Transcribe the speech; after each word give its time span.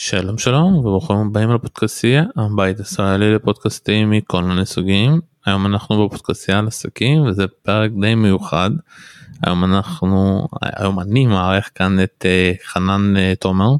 שלום 0.00 0.38
שלום 0.38 0.74
וברוכים 0.74 1.16
הבאים 1.16 1.50
לפודקאסטייה 1.50 2.24
הבית 2.36 2.80
ישראלי 2.80 3.34
לפודקאסטים 3.34 4.10
מכל 4.10 4.42
מיני 4.42 4.66
סוגים 4.66 5.20
היום 5.46 5.66
אנחנו 5.66 6.08
בפודקאסטייה 6.08 6.58
על 6.58 6.66
עסקים 6.66 7.22
וזה 7.22 7.44
פרק 7.62 7.90
די 8.00 8.14
מיוחד 8.14 8.70
היום 9.46 9.64
אנחנו 9.64 10.48
היום 10.62 11.00
אני 11.00 11.26
מארח 11.26 11.70
כאן 11.74 12.02
את 12.02 12.24
uh, 12.24 12.66
חנן 12.68 13.14
uh, 13.16 13.40
תומר 13.40 13.70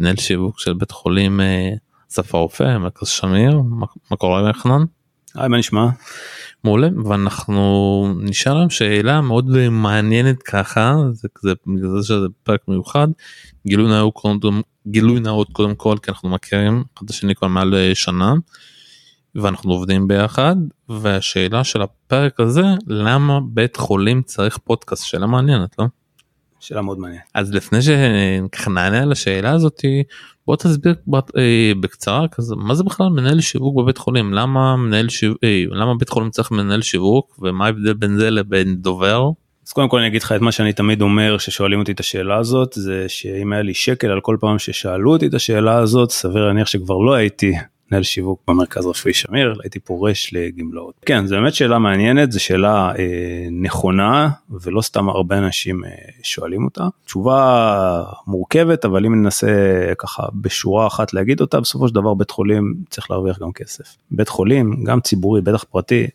מנהל 0.00 0.16
שיווק 0.16 0.60
של 0.60 0.74
בית 0.74 0.90
חולים 0.90 1.40
uh, 1.40 1.78
אסף 2.12 2.34
הרופא 2.34 2.78
מרכז 2.78 3.08
שמיר 3.08 3.60
מה, 4.10 4.16
קורה 4.16 4.52
חנן? 4.52 4.84
היי 5.34 5.48
מה 5.48 5.58
נשמע? 5.58 5.86
מעולה 6.64 6.88
ואנחנו 7.04 8.14
נשאל 8.20 8.54
להם 8.54 8.70
שאלה 8.70 9.20
מאוד 9.20 9.68
מעניינת 9.70 10.42
ככה 10.42 10.96
זה 11.12 11.28
כזה 11.34 11.52
בגלל 11.66 12.00
זה 12.00 12.06
שזה 12.06 12.26
פרק 12.42 12.60
מיוחד 12.68 13.08
גילוי 13.66 13.90
נאות 13.90 14.14
קודם 14.14 14.60
גילוי 14.86 15.20
נאות 15.20 15.48
קודם 15.52 15.74
כל 15.74 15.96
כי 16.02 16.10
אנחנו 16.10 16.28
מכירים 16.28 16.84
אחד 16.98 17.10
השני 17.10 17.34
כבר 17.34 17.48
מעל 17.48 17.74
שנה 17.94 18.34
ואנחנו 19.34 19.72
עובדים 19.72 20.08
ביחד 20.08 20.56
והשאלה 20.88 21.64
של 21.64 21.82
הפרק 21.82 22.40
הזה 22.40 22.64
למה 22.86 23.40
בית 23.52 23.76
חולים 23.76 24.22
צריך 24.22 24.58
פודקאסט 24.58 25.04
שאלה 25.04 25.26
מעניינת 25.26 25.78
לא? 25.78 25.84
שאלה 26.60 26.82
מאוד 26.82 26.98
מעניינת. 26.98 27.24
אז 27.34 27.54
לפני 27.54 27.78
שככה 27.82 28.70
נענה 28.70 29.02
על 29.02 29.12
השאלה 29.12 29.52
הזאתי 29.52 30.02
בוא 30.46 30.56
תסביר 30.56 30.94
אה, 31.36 31.72
בקצרה 31.80 32.28
כזה 32.28 32.56
מה 32.56 32.74
זה 32.74 32.84
בכלל 32.84 33.08
מנהל 33.08 33.40
שיווק 33.40 33.76
בבית 33.76 33.98
חולים 33.98 34.32
למה 34.32 34.76
מנהל 34.76 35.08
שיווק 35.08 35.38
אה, 35.44 35.64
למה 35.70 35.94
בית 35.94 36.08
חולים 36.08 36.30
צריך 36.30 36.50
מנהל 36.50 36.82
שיווק 36.82 37.38
ומה 37.42 37.66
ההבדל 37.66 37.92
בין 37.92 38.16
זה 38.16 38.30
לבין 38.30 38.76
דובר. 38.76 39.30
אז 39.66 39.72
קודם 39.72 39.88
כל 39.88 39.98
אני 39.98 40.06
אגיד 40.06 40.22
לך 40.22 40.32
את 40.32 40.40
מה 40.40 40.52
שאני 40.52 40.72
תמיד 40.72 41.02
אומר 41.02 41.38
ששואלים 41.38 41.78
אותי 41.80 41.92
את 41.92 42.00
השאלה 42.00 42.36
הזאת 42.36 42.72
זה 42.72 43.04
שאם 43.08 43.52
היה 43.52 43.62
לי 43.62 43.74
שקל 43.74 44.10
על 44.10 44.20
כל 44.20 44.36
פעם 44.40 44.58
ששאלו 44.58 45.12
אותי 45.12 45.26
את 45.26 45.34
השאלה 45.34 45.76
הזאת 45.76 46.10
סביר 46.10 46.46
להניח 46.46 46.66
שכבר 46.66 46.98
לא 46.98 47.14
הייתי 47.14 47.52
מנהל 47.90 48.02
שיווק 48.02 48.40
במרכז 48.48 48.86
רפואי 48.86 49.14
שמיר 49.14 49.54
הייתי 49.62 49.78
פורש 49.78 50.34
לגמלאות. 50.34 50.94
כן 51.06 51.26
זו 51.26 51.36
באמת 51.36 51.54
שאלה 51.54 51.78
מעניינת 51.78 52.32
זו 52.32 52.44
שאלה 52.44 52.92
אה, 52.98 53.48
נכונה 53.50 54.30
ולא 54.50 54.80
סתם 54.80 55.08
הרבה 55.08 55.38
אנשים 55.38 55.84
אה, 55.84 55.90
שואלים 56.22 56.64
אותה. 56.64 56.84
תשובה 57.04 58.04
מורכבת 58.26 58.84
אבל 58.84 59.06
אם 59.06 59.22
ננסה 59.22 59.48
ככה 59.98 60.22
בשורה 60.34 60.86
אחת 60.86 61.14
להגיד 61.14 61.40
אותה 61.40 61.60
בסופו 61.60 61.88
של 61.88 61.94
דבר 61.94 62.14
בית 62.14 62.30
חולים 62.30 62.74
צריך 62.90 63.10
להרוויח 63.10 63.38
גם 63.38 63.52
כסף. 63.52 63.96
בית 64.10 64.28
חולים 64.28 64.84
גם 64.84 65.00
ציבורי 65.00 65.40
בטח 65.40 65.64
פרטי 65.64 66.06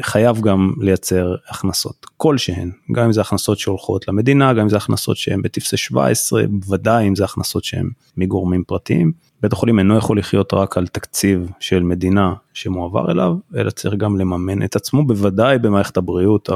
חייב 0.00 0.40
גם 0.40 0.72
לייצר 0.80 1.34
הכנסות 1.48 2.06
כלשהן 2.16 2.70
גם 2.92 3.04
אם 3.04 3.12
זה 3.12 3.20
הכנסות 3.20 3.58
שהולכות 3.58 4.08
למדינה 4.08 4.52
גם 4.52 4.60
אם 4.60 4.68
זה 4.68 4.76
הכנסות 4.76 5.16
שהן 5.16 5.42
בטפסי 5.42 5.76
17 5.76 6.42
בוודאי 6.50 7.08
אם 7.08 7.14
זה 7.14 7.24
הכנסות 7.24 7.64
שהן 7.64 7.90
מגורמים 8.16 8.64
פרטיים. 8.64 9.12
בית 9.42 9.52
החולים 9.52 9.78
אינו 9.78 9.96
יכול 9.96 10.18
לחיות 10.18 10.54
רק 10.54 10.78
על 10.78 10.86
תקציב 10.86 11.50
של 11.60 11.82
מדינה 11.82 12.34
שמועבר 12.54 13.10
אליו 13.10 13.34
אלא 13.56 13.70
צריך 13.70 13.94
גם 13.94 14.16
לממן 14.16 14.62
את 14.62 14.76
עצמו 14.76 15.06
בוודאי 15.06 15.58
במערכת 15.58 15.96
הבריאות 15.96 16.48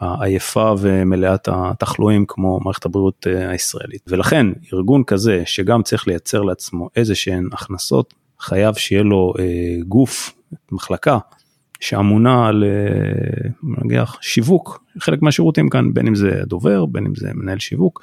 העייפה 0.00 0.74
ומלאת 0.78 1.48
התחלואים 1.52 2.24
כמו 2.28 2.60
מערכת 2.60 2.84
הבריאות 2.84 3.26
אה, 3.26 3.50
הישראלית 3.50 4.02
ולכן 4.08 4.46
ארגון 4.72 5.04
כזה 5.04 5.42
שגם 5.46 5.82
צריך 5.82 6.08
לייצר 6.08 6.42
לעצמו 6.42 6.88
איזה 6.96 7.14
שהן 7.14 7.48
הכנסות 7.52 8.14
חייב 8.40 8.74
שיהיה 8.74 9.02
לו 9.02 9.32
אה, 9.38 9.44
גוף 9.88 10.34
מחלקה 10.72 11.18
שאמונה 11.80 12.46
על 12.46 12.64
אה, 12.64 13.50
נגיח 13.62 14.18
שיווק 14.20 14.84
חלק 14.98 15.22
מהשירותים 15.22 15.68
כאן 15.68 15.94
בין 15.94 16.06
אם 16.06 16.14
זה 16.14 16.40
דובר 16.46 16.86
בין 16.86 17.06
אם 17.06 17.14
זה 17.14 17.30
מנהל 17.34 17.58
שיווק. 17.58 18.02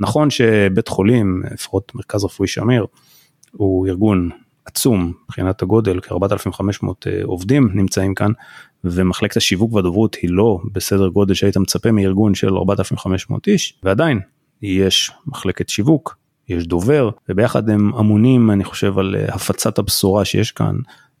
נכון 0.00 0.30
שבית 0.30 0.88
חולים 0.88 1.42
לפחות 1.52 1.92
מרכז 1.94 2.24
רפואי 2.24 2.48
שמיר 2.48 2.86
הוא 3.52 3.86
ארגון 3.86 4.30
עצום 4.64 5.12
מבחינת 5.24 5.62
הגודל 5.62 6.00
כ-4500 6.00 6.86
אה, 7.06 7.20
עובדים 7.24 7.70
נמצאים 7.74 8.14
כאן 8.14 8.32
ומחלקת 8.84 9.36
השיווק 9.36 9.72
והדוברות 9.72 10.14
היא 10.14 10.30
לא 10.30 10.58
בסדר 10.72 11.08
גודל 11.08 11.34
שהיית 11.34 11.56
מצפה 11.56 11.92
מארגון 11.92 12.34
של 12.34 12.56
4500 12.56 13.48
איש 13.48 13.78
ועדיין 13.82 14.20
יש 14.62 15.10
מחלקת 15.26 15.68
שיווק 15.68 16.16
יש 16.48 16.66
דובר 16.66 17.10
וביחד 17.28 17.70
הם 17.70 17.94
אמונים 17.94 18.50
אני 18.50 18.64
חושב 18.64 18.98
על 18.98 19.16
אה, 19.16 19.34
הפצת 19.34 19.78
הבשורה 19.78 20.24
שיש 20.24 20.52
כאן 20.52 20.76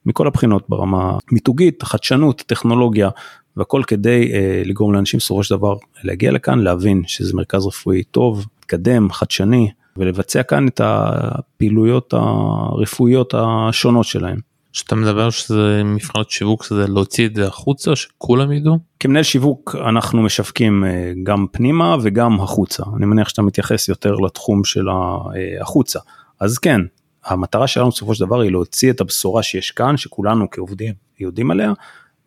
מכל 0.06 0.26
הבחינות 0.26 0.64
ברמה 0.68 1.18
מיתוגית, 1.32 1.82
חדשנות, 1.82 2.42
טכנולוגיה 2.46 3.08
והכל 3.56 3.82
כדי 3.86 4.32
אה, 4.32 4.62
לגרום 4.64 4.94
לאנשים 4.94 5.18
בסופו 5.18 5.42
של 5.42 5.54
דבר 5.54 5.74
להגיע 6.02 6.32
לכאן, 6.32 6.58
להבין 6.58 7.02
שזה 7.06 7.36
מרכז 7.36 7.66
רפואי 7.66 8.02
טוב, 8.02 8.46
מתקדם, 8.58 9.12
חדשני 9.12 9.70
ולבצע 9.96 10.42
כאן 10.42 10.68
את 10.68 10.80
הפעילויות 10.84 12.14
הרפואיות 12.16 13.34
השונות 13.36 14.06
שלהם. 14.06 14.38
כשאתה 14.72 14.94
מדבר 14.94 15.30
שזה 15.30 15.82
מבחנות 15.84 16.30
שיווק 16.30 16.66
זה 16.66 16.86
להוציא 16.86 17.26
את 17.26 17.34
זה 17.34 17.46
החוצה 17.46 17.96
שכולם 17.96 18.52
ידעו? 18.52 18.78
כמנהל 19.00 19.22
שיווק 19.22 19.76
אנחנו 19.88 20.22
משווקים 20.22 20.84
אה, 20.84 21.12
גם 21.22 21.46
פנימה 21.52 21.96
וגם 22.02 22.40
החוצה 22.40 22.82
אני 22.96 23.06
מניח 23.06 23.28
שאתה 23.28 23.42
מתייחס 23.42 23.88
יותר 23.88 24.14
לתחום 24.14 24.64
של 24.64 24.88
אה, 24.88 25.62
החוצה 25.62 25.98
אז 26.40 26.58
כן 26.58 26.80
המטרה 27.24 27.66
שלנו 27.66 27.90
בסופו 27.90 28.14
של 28.14 28.24
דבר 28.24 28.40
היא 28.40 28.50
להוציא 28.50 28.90
את 28.90 29.00
הבשורה 29.00 29.42
שיש 29.42 29.70
כאן 29.70 29.96
שכולנו 29.96 30.50
כעובדים 30.50 30.94
יודעים 31.20 31.50
עליה 31.50 31.72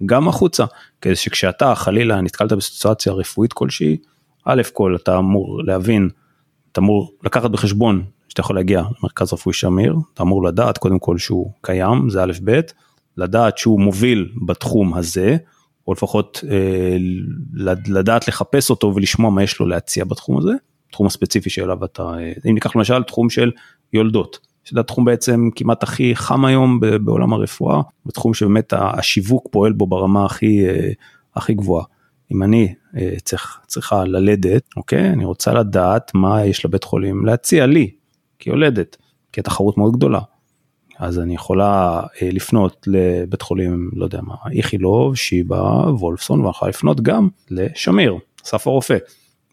גם 0.05 0.27
החוצה. 0.27 0.65
כדי 1.01 1.15
שכשאתה 1.15 1.75
חלילה 1.75 2.21
נתקלת 2.21 2.53
בסיטואציה 2.53 3.13
רפואית 3.13 3.53
כלשהי 3.53 3.97
א' 4.45 4.61
כל 4.73 4.95
אתה 4.95 5.17
אמור 5.17 5.63
להבין 5.63 6.09
אתה 6.71 6.81
אמור 6.81 7.13
לקחת 7.23 7.49
בחשבון 7.51 8.03
שאתה 8.29 8.41
יכול 8.41 8.55
להגיע 8.55 8.83
למרכז 8.99 9.33
רפואי 9.33 9.53
שמיר 9.53 9.95
אתה 10.13 10.23
אמור 10.23 10.43
לדעת 10.43 10.77
קודם 10.77 10.99
כל 10.99 11.17
שהוא 11.17 11.51
קיים 11.61 12.09
זה 12.09 12.23
א' 12.23 12.31
ב' 12.43 12.59
לדעת 13.17 13.57
שהוא 13.57 13.79
מוביל 13.79 14.31
בתחום 14.45 14.93
הזה 14.93 15.37
או 15.87 15.93
לפחות 15.93 16.43
אה, 16.51 16.97
לדעת 17.87 18.27
לחפש 18.27 18.69
אותו 18.69 18.93
ולשמוע 18.95 19.31
מה 19.31 19.43
יש 19.43 19.59
לו 19.59 19.67
להציע 19.67 20.05
בתחום 20.05 20.37
הזה 20.37 20.51
תחום 20.91 21.07
הספציפי 21.07 21.49
שאליו 21.49 21.85
אתה 21.85 22.03
אה, 22.03 22.33
אם 22.49 22.53
ניקח 22.53 22.75
למשל 22.75 23.03
תחום 23.03 23.29
של 23.29 23.51
יולדות 23.93 24.52
שזה 24.63 24.79
התחום 24.79 25.05
בעצם 25.05 25.49
כמעט 25.55 25.83
הכי 25.83 26.15
חם 26.15 26.45
היום 26.45 26.79
בעולם 26.79 27.33
הרפואה, 27.33 27.81
בתחום 28.05 28.33
שבאמת 28.33 28.73
השיווק 28.77 29.47
פועל 29.51 29.71
בו 29.71 29.87
ברמה 29.87 30.25
הכי, 30.25 30.69
אה, 30.69 30.89
הכי 31.35 31.53
גבוהה. 31.53 31.85
אם 32.31 32.43
אני 32.43 32.73
אה, 32.97 33.13
צריך, 33.23 33.59
צריכה 33.67 34.03
ללדת, 34.03 34.63
אוקיי, 34.77 35.09
אני 35.09 35.25
רוצה 35.25 35.53
לדעת 35.53 36.11
מה 36.13 36.45
יש 36.45 36.65
לבית 36.65 36.83
חולים 36.83 37.25
להציע 37.25 37.65
לי, 37.65 37.91
כיולדת, 38.39 38.97
כי 39.31 39.39
התחרות 39.39 39.77
מאוד 39.77 39.93
גדולה. 39.93 40.19
אז 40.99 41.19
אני 41.19 41.35
יכולה 41.35 42.01
אה, 42.21 42.29
לפנות 42.31 42.87
לבית 42.87 43.41
חולים, 43.41 43.89
לא 43.93 44.05
יודע 44.05 44.21
מה, 44.21 44.35
איכילוב, 44.51 45.15
שיבא, 45.15 45.61
וולפסון, 45.99 46.39
ואני 46.39 46.49
יכולה 46.49 46.69
לפנות 46.69 47.01
גם 47.01 47.27
לשמיר, 47.51 48.15
אסף 48.45 48.67
הרופא, 48.67 48.97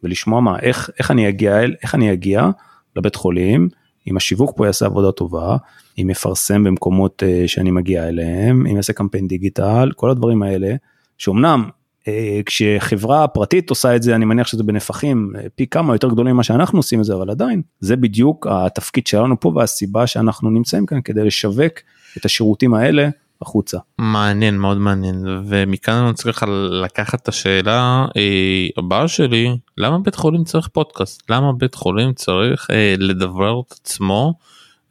ולשמוע 0.02 0.40
מה, 0.40 0.58
איך, 0.58 0.90
איך 0.98 1.10
אני 1.10 1.28
אגיע, 1.28 1.60
איך 1.82 1.94
אני 1.94 2.12
אגיע 2.12 2.50
לבית 2.96 3.14
חולים, 3.14 3.68
אם 4.08 4.16
השיווק 4.16 4.56
פה 4.56 4.66
יעשה 4.66 4.86
עבודה 4.86 5.12
טובה, 5.12 5.56
אם 5.98 6.10
יפרסם 6.10 6.64
במקומות 6.64 7.22
uh, 7.22 7.48
שאני 7.48 7.70
מגיע 7.70 8.08
אליהם, 8.08 8.66
אם 8.66 8.76
יעשה 8.76 8.92
קמפיין 8.92 9.28
דיגיטל, 9.28 9.90
כל 9.96 10.10
הדברים 10.10 10.42
האלה, 10.42 10.74
שאומנם 11.18 11.68
uh, 12.02 12.06
כשחברה 12.46 13.28
פרטית 13.28 13.70
עושה 13.70 13.96
את 13.96 14.02
זה, 14.02 14.14
אני 14.14 14.24
מניח 14.24 14.46
שזה 14.46 14.62
בנפחים 14.62 15.32
uh, 15.34 15.38
פי 15.54 15.66
כמה 15.66 15.94
יותר 15.94 16.08
גדולים 16.08 16.34
ממה 16.34 16.42
שאנחנו 16.42 16.78
עושים 16.78 17.00
את 17.00 17.04
זה, 17.04 17.14
אבל 17.14 17.30
עדיין, 17.30 17.62
זה 17.80 17.96
בדיוק 17.96 18.46
התפקיד 18.50 19.06
שלנו 19.06 19.40
פה 19.40 19.52
והסיבה 19.56 20.06
שאנחנו 20.06 20.50
נמצאים 20.50 20.86
כאן 20.86 21.00
כדי 21.02 21.24
לשווק 21.24 21.72
את 22.16 22.24
השירותים 22.24 22.74
האלה 22.74 23.08
החוצה. 23.42 23.78
מעניין 23.98 24.58
מאוד 24.58 24.78
מעניין 24.78 25.24
ומכאן 25.46 25.94
אני 25.94 26.14
צריך 26.14 26.44
לקחת 26.82 27.22
את 27.22 27.28
השאלה 27.28 28.06
אה, 28.16 28.66
הבאה 28.76 29.08
שלי 29.08 29.56
למה 29.78 29.98
בית 29.98 30.14
חולים 30.14 30.44
צריך 30.44 30.68
פודקאסט 30.68 31.30
למה 31.30 31.52
בית 31.52 31.74
חולים 31.74 32.12
צריך 32.12 32.70
אה, 32.70 32.94
לדבר 32.98 33.60
את 33.66 33.72
עצמו 33.72 34.34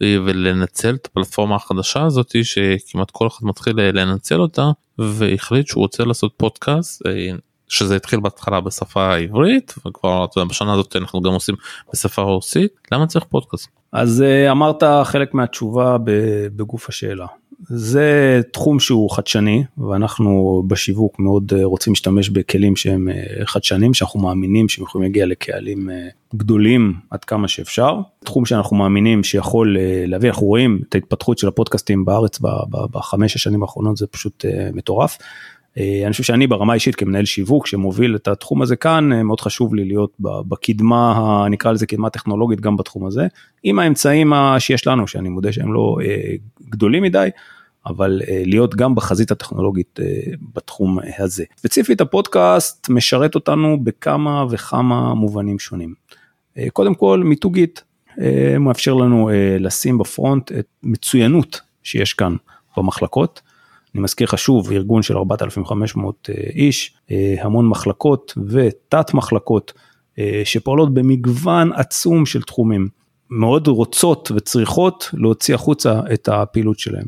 אה, 0.02 0.18
ולנצל 0.26 0.96
את 0.96 1.06
הפלטפורמה 1.06 1.56
החדשה 1.56 2.04
הזאת 2.04 2.36
שכמעט 2.44 3.12
כל 3.12 3.28
אחד 3.28 3.46
מתחיל 3.46 3.80
אה, 3.80 3.92
לנצל 3.92 4.42
אותה 4.42 4.72
והחליט 4.98 5.68
שהוא 5.68 5.82
רוצה 5.82 6.04
לעשות 6.04 6.34
פודקאסט 6.38 7.06
אה, 7.06 7.30
שזה 7.68 7.96
התחיל 7.96 8.20
בהתחלה 8.20 8.62
בשפה 8.62 9.14
העברית 9.14 9.74
וכבר 9.86 10.26
בשנה 10.50 10.74
הזאת 10.74 10.96
אנחנו 10.96 11.22
גם 11.22 11.32
עושים 11.32 11.56
בשפה 11.94 12.22
הרוסית 12.22 12.72
למה 12.92 13.08
צריך 13.08 13.26
פודקאסט. 13.26 13.79
אז 13.92 14.22
אה, 14.22 14.52
אמרת 14.52 14.84
חלק 15.04 15.34
מהתשובה 15.34 15.98
בגוף 16.56 16.90
השאלה 16.90 17.26
זה 17.70 18.42
תחום 18.54 18.80
שהוא 18.80 19.12
חדשני 19.12 19.64
ואנחנו 19.78 20.64
בשיווק 20.68 21.20
מאוד 21.20 21.54
אה, 21.58 21.66
רוצים 21.66 21.94
להשתמש 21.94 22.30
בכלים 22.30 22.76
שהם 22.76 23.10
אה, 23.10 23.46
חדשנים 23.46 23.94
שאנחנו 23.94 24.20
מאמינים 24.20 24.70
שהם 24.70 24.84
יכולים 24.84 25.04
להגיע 25.04 25.26
לקהלים 25.26 25.90
גדולים 26.36 26.94
עד 27.10 27.26
כמה 27.26 27.48
שאפשר. 27.48 28.00
תחום 28.26 28.46
שאנחנו 28.46 28.78
מאמינים 28.78 29.24
שיכול 29.24 29.78
להביא 30.06 30.30
אנחנו 30.30 30.48
רואים 30.48 30.80
את 30.90 30.96
ההתפתחות 30.96 31.38
של 31.38 31.48
הפודקאסטים 31.48 32.06
בארץ 32.06 32.40
בחמש 32.70 33.36
השנים 33.36 33.62
האחרונות 33.62 33.98
זה 33.98 34.08
פשוט 34.08 34.46
מטורף. 34.74 35.18
אה, 35.80 36.02
אני 36.04 36.12
חושב 36.12 36.24
שאני 36.24 36.48
ברמה 36.48 36.74
אישית 36.74 36.96
כמנהל 36.96 37.26
שיווק 37.26 37.68
שמוביל 37.68 38.16
את 38.16 38.28
התחום 38.28 38.62
הזה 38.62 38.76
כאן 38.76 39.14
אה, 39.14 39.24
מאוד 39.24 39.42
חשוב 39.42 39.76
לי 39.76 39.86
להיות 39.86 40.14
בקדמה 40.20 41.46
נקרא 41.50 41.72
לזה 41.72 41.86
קדמה 41.86 42.10
טכנולוגית 42.10 42.62
גם 42.62 42.78
בתחום 42.78 43.06
הזה 43.06 43.28
עם 43.64 43.80
האמצעים 43.80 44.34
שיש 44.60 44.88
לנו 44.88 45.08
שאני 45.08 45.30
מודה 45.30 45.52
שהם 45.52 45.74
לא 45.74 45.98
גדולים 46.70 47.04
מדי 47.04 47.30
אבל 47.86 48.22
להיות 48.46 48.76
גם 48.76 48.96
בחזית 48.96 49.32
הטכנולוגית 49.32 50.00
בתחום 50.54 51.00
הזה. 51.20 51.44
ספציפית 51.58 52.02
הפודקאסט 52.02 52.90
משרת 52.90 53.36
אותנו 53.36 53.84
בכמה 53.84 54.46
וכמה 54.50 55.14
מובנים 55.14 55.60
שונים. 55.60 55.94
קודם 56.74 56.96
כל 56.96 57.24
מיתוגית 57.26 57.84
מאפשר 58.60 58.94
לנו 58.94 59.30
לשים 59.60 59.98
בפרונט 59.98 60.52
את 60.52 60.68
מצוינות 60.84 61.62
שיש 61.84 62.14
כאן 62.14 62.36
במחלקות. 62.78 63.42
אני 63.96 64.04
מזכיר 64.04 64.28
לך 64.28 64.38
שוב, 64.38 64.72
ארגון 64.72 65.02
של 65.02 65.18
4,500 65.18 66.30
אה, 66.30 66.44
איש, 66.50 66.94
אה, 67.12 67.36
המון 67.42 67.68
מחלקות 67.68 68.38
ותת 68.48 69.14
מחלקות 69.14 69.74
אה, 70.20 70.42
שפועלות 70.46 70.94
במגוון 70.94 71.74
עצום 71.74 72.26
של 72.26 72.42
תחומים, 72.42 72.90
מאוד 73.30 73.68
רוצות 73.68 74.32
וצריכות 74.36 75.10
להוציא 75.14 75.56
החוצה 75.56 76.02
את 76.14 76.30
הפעילות 76.30 76.80
שלהם, 76.80 77.06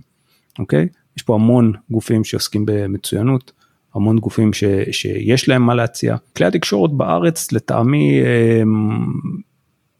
אוקיי? 0.59 0.87
יש 1.17 1.23
פה 1.23 1.35
המון 1.35 1.73
גופים 1.91 2.23
שעוסקים 2.23 2.63
במצוינות, 2.65 3.51
המון 3.95 4.19
גופים 4.19 4.53
ש, 4.53 4.63
שיש 4.91 5.49
להם 5.49 5.61
מה 5.61 5.75
להציע. 5.75 6.15
כלי 6.37 6.45
התקשורת 6.45 6.91
בארץ 6.91 7.51
לטעמי 7.51 8.21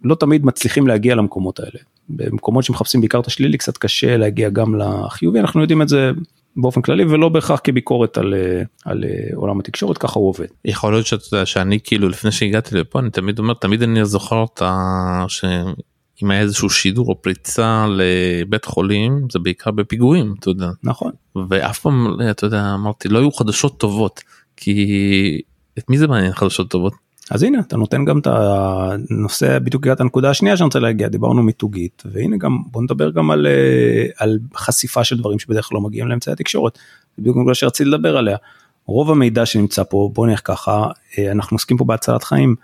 לא 0.04 0.16
תמיד 0.16 0.46
מצליחים 0.46 0.88
להגיע 0.88 1.16
למקומות 1.16 1.60
האלה. 1.60 1.80
במקומות 2.10 2.64
שמחפשים 2.64 3.02
בעיקר 3.02 3.20
את 3.20 3.28
השלילי 3.28 3.58
קצת 3.58 3.78
קשה 3.78 4.18
להגיע 4.18 4.50
גם 4.50 4.76
לחיובי, 4.76 5.40
אנחנו 5.40 5.62
יודעים 5.62 5.82
את 5.82 5.90
זה 5.90 6.12
באופן 6.56 6.82
כללי 6.82 7.04
ולא 7.06 7.30
בהכרח 7.30 7.60
כביקורת 7.64 8.18
על, 8.18 8.34
אה, 8.34 8.62
על 8.86 9.04
אה, 9.04 9.36
עולם 9.36 9.60
התקשורת 9.60 9.98
ככה 9.98 10.20
הוא 10.20 10.30
עובד. 10.30 10.46
יכול 10.66 10.94
להיות 10.94 11.06
שאתה 11.06 11.24
יודע 11.32 11.46
שאני 11.46 11.80
כאילו 11.84 12.10
לפני 12.10 12.32
שהגעתי 12.32 12.76
לפה 12.76 13.00
אני 13.00 13.10
תמיד 13.10 13.40
אומר 13.40 13.54
תמיד 13.54 13.84
אני 13.84 14.06
זוכר 14.06 14.44
את 14.54 14.62
ה... 14.62 15.26
שאם 15.28 16.32
היה 16.32 16.42
איזשהו 16.42 16.70
שידור 16.70 17.08
או 17.08 17.22
פריצה 17.22 17.86
לבית 17.90 18.66
חולים 18.66 19.28
זה 19.32 19.40
בעיקר 19.40 19.72
בפיגועים 19.72 20.36
אתה 20.40 20.50
יודע 20.50 20.70
נכון 20.84 21.12
ואף 21.50 21.80
פעם 21.80 22.08
אתה 22.32 22.46
יודע 22.46 22.74
אמרתי 22.74 23.10
לא 23.10 23.20
היו 23.20 23.32
חדשות 23.32 23.80
טובות 23.80 24.22
כי 24.58 25.42
את 25.78 25.90
מי 25.90 25.98
זה 25.98 26.08
מעניין 26.08 26.34
חדשות 26.34 26.70
טובות. 26.70 26.94
אז 27.32 27.44
הנה 27.44 27.60
אתה 27.60 27.78
נותן 27.78 28.06
גם 28.06 28.20
את 28.20 28.28
הנושא 28.28 29.60
בדיוק 29.60 29.84
הגעת 29.84 30.02
הנקודה 30.02 30.30
השנייה 30.30 30.58
שאני 30.58 30.66
רוצה 30.66 30.80
להגיע 30.80 31.08
דיברנו 31.08 31.44
מיתוגית 31.44 32.04
והנה 32.06 32.38
גם 32.38 32.58
בוא 32.72 32.82
נדבר 32.82 33.12
גם 33.12 33.32
על, 33.32 33.48
אה, 33.48 34.06
על 34.18 34.40
חשיפה 34.56 35.04
של 35.04 35.18
דברים 35.18 35.40
שבדרך 35.40 35.66
כלל 35.66 35.76
לא 35.76 35.82
מגיעים 35.82 36.08
לאמצעי 36.08 36.34
התקשורת. 36.34 36.80
בדיוק 37.18 37.38
נקודה 37.38 37.54
שרציתי 37.54 37.90
לדבר 37.90 38.18
עליה. 38.18 38.38
רוב 38.86 39.12
המידע 39.12 39.46
שנמצא 39.46 39.84
פה 39.84 40.10
בוא 40.14 40.28
נלך 40.28 40.42
ככה 40.44 40.88
אה, 41.18 41.32
אנחנו 41.32 41.56
עוסקים 41.56 41.78
פה 41.78 41.86
בהצלת 41.86 42.24
חיים 42.24 42.56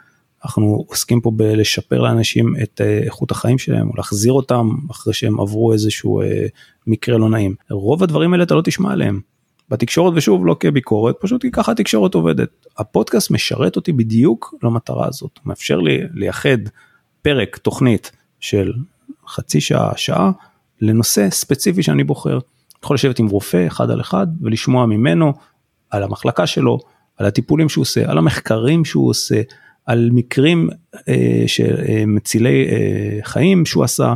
אנחנו 0.45 0.83
עוסקים 0.87 1.21
פה 1.21 1.31
בלשפר 1.35 2.01
לאנשים 2.01 2.55
את 2.63 2.81
אה, 2.83 2.99
איכות 3.03 3.31
החיים 3.31 3.57
שלהם 3.57 3.89
או 3.89 3.93
להחזיר 3.97 4.33
אותם 4.33 4.69
אחרי 4.91 5.13
שהם 5.13 5.39
עברו 5.39 5.73
איזשהו 5.73 6.21
מקרה 6.87 7.17
לא 7.17 7.29
נעים 7.29 7.55
רוב 7.69 8.03
הדברים 8.03 8.33
האלה 8.33 8.43
אתה 8.43 8.55
לא 8.55 8.61
תשמע 8.61 8.91
עליהם. 8.91 9.36
בתקשורת 9.69 10.13
ושוב 10.15 10.45
לא 10.45 10.55
כביקורת 10.59 11.15
פשוט 11.19 11.41
כי 11.41 11.51
ככה 11.51 11.71
התקשורת 11.71 12.13
עובדת 12.13 12.49
הפודקאסט 12.77 13.31
משרת 13.31 13.75
אותי 13.75 13.91
בדיוק 13.91 14.55
למטרה 14.63 15.07
הזאת 15.07 15.39
מאפשר 15.45 15.79
לי 15.79 15.99
לייחד 16.13 16.57
פרק 17.21 17.57
תוכנית 17.57 18.11
של 18.39 18.73
חצי 19.27 19.61
שעה 19.61 19.97
שעה 19.97 20.31
לנושא 20.81 21.29
ספציפי 21.29 21.83
שאני 21.83 22.03
בוחר. 22.03 22.39
יכול 22.83 22.95
לשבת 22.95 23.19
עם 23.19 23.27
רופא 23.27 23.67
אחד 23.67 23.91
על 23.91 24.01
אחד 24.01 24.27
ולשמוע 24.41 24.85
ממנו 24.85 25.33
על 25.89 26.03
המחלקה 26.03 26.47
שלו 26.47 26.79
על 27.17 27.25
הטיפולים 27.25 27.69
שהוא 27.69 27.81
עושה 27.81 28.11
על 28.11 28.17
המחקרים 28.17 28.85
שהוא 28.85 29.09
עושה 29.09 29.41
על 29.85 30.09
מקרים 30.11 30.69
אה, 31.09 31.43
שמצילי 31.47 32.67
אה, 32.69 33.19
חיים 33.23 33.65
שהוא 33.65 33.83
עשה. 33.83 34.13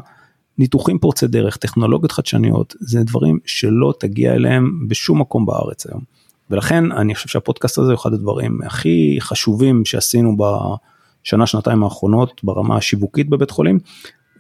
ניתוחים 0.62 1.00
פורצי 1.00 1.28
דרך, 1.28 1.58
טכנולוגיות 1.58 2.12
חדשניות, 2.12 2.76
זה 2.80 3.04
דברים 3.04 3.40
שלא 3.46 3.94
תגיע 4.00 4.34
אליהם 4.34 4.88
בשום 4.88 5.22
מקום 5.22 5.46
בארץ 5.46 5.88
היום. 5.88 6.02
ולכן 6.50 6.92
אני 6.92 7.16
חושב 7.16 7.30
שהפודקאסט 7.30 7.78
הזה 7.78 7.92
הוא 7.92 7.98
אחד 7.98 8.14
הדברים 8.14 8.60
הכי 8.66 9.18
חשובים 9.20 9.86
שעשינו 9.86 10.38
בשנה 10.38 11.46
שנתיים 11.46 11.84
האחרונות 11.84 12.42
ברמה 12.44 12.78
השיווקית 12.78 13.30
בבית 13.30 13.52
חולים. 13.52 13.80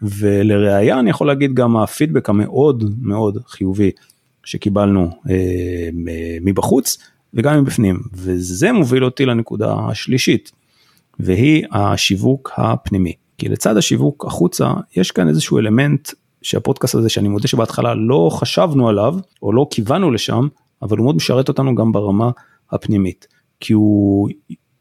ולראיה 0.01 0.99
אני 0.99 1.09
יכול 1.09 1.27
להגיד 1.27 1.53
גם 1.53 1.77
הפידבק 1.77 2.29
המאוד 2.29 2.83
מאוד 3.01 3.37
חיובי 3.47 3.91
שקיבלנו 4.43 5.09
אה, 5.29 5.89
מבחוץ 6.41 6.97
וגם 7.33 7.61
מבפנים 7.61 7.99
וזה 8.13 8.71
מוביל 8.71 9.05
אותי 9.05 9.25
לנקודה 9.25 9.75
השלישית 9.89 10.51
והיא 11.19 11.65
השיווק 11.71 12.51
הפנימי. 12.57 13.13
כי 13.41 13.49
לצד 13.49 13.77
השיווק 13.77 14.25
החוצה 14.25 14.73
יש 14.97 15.11
כאן 15.11 15.27
איזשהו 15.27 15.59
אלמנט 15.59 16.09
שהפודקאסט 16.41 16.95
הזה 16.95 17.09
שאני 17.09 17.27
מודה 17.27 17.47
שבהתחלה 17.47 17.93
לא 17.93 18.29
חשבנו 18.33 18.89
עליו 18.89 19.15
או 19.41 19.53
לא 19.53 19.67
כיוונו 19.71 20.11
לשם 20.11 20.47
אבל 20.81 20.97
הוא 20.97 21.03
מאוד 21.03 21.15
משרת 21.15 21.47
אותנו 21.47 21.75
גם 21.75 21.91
ברמה 21.91 22.31
הפנימית 22.71 23.27
כי 23.59 23.73
הוא 23.73 24.29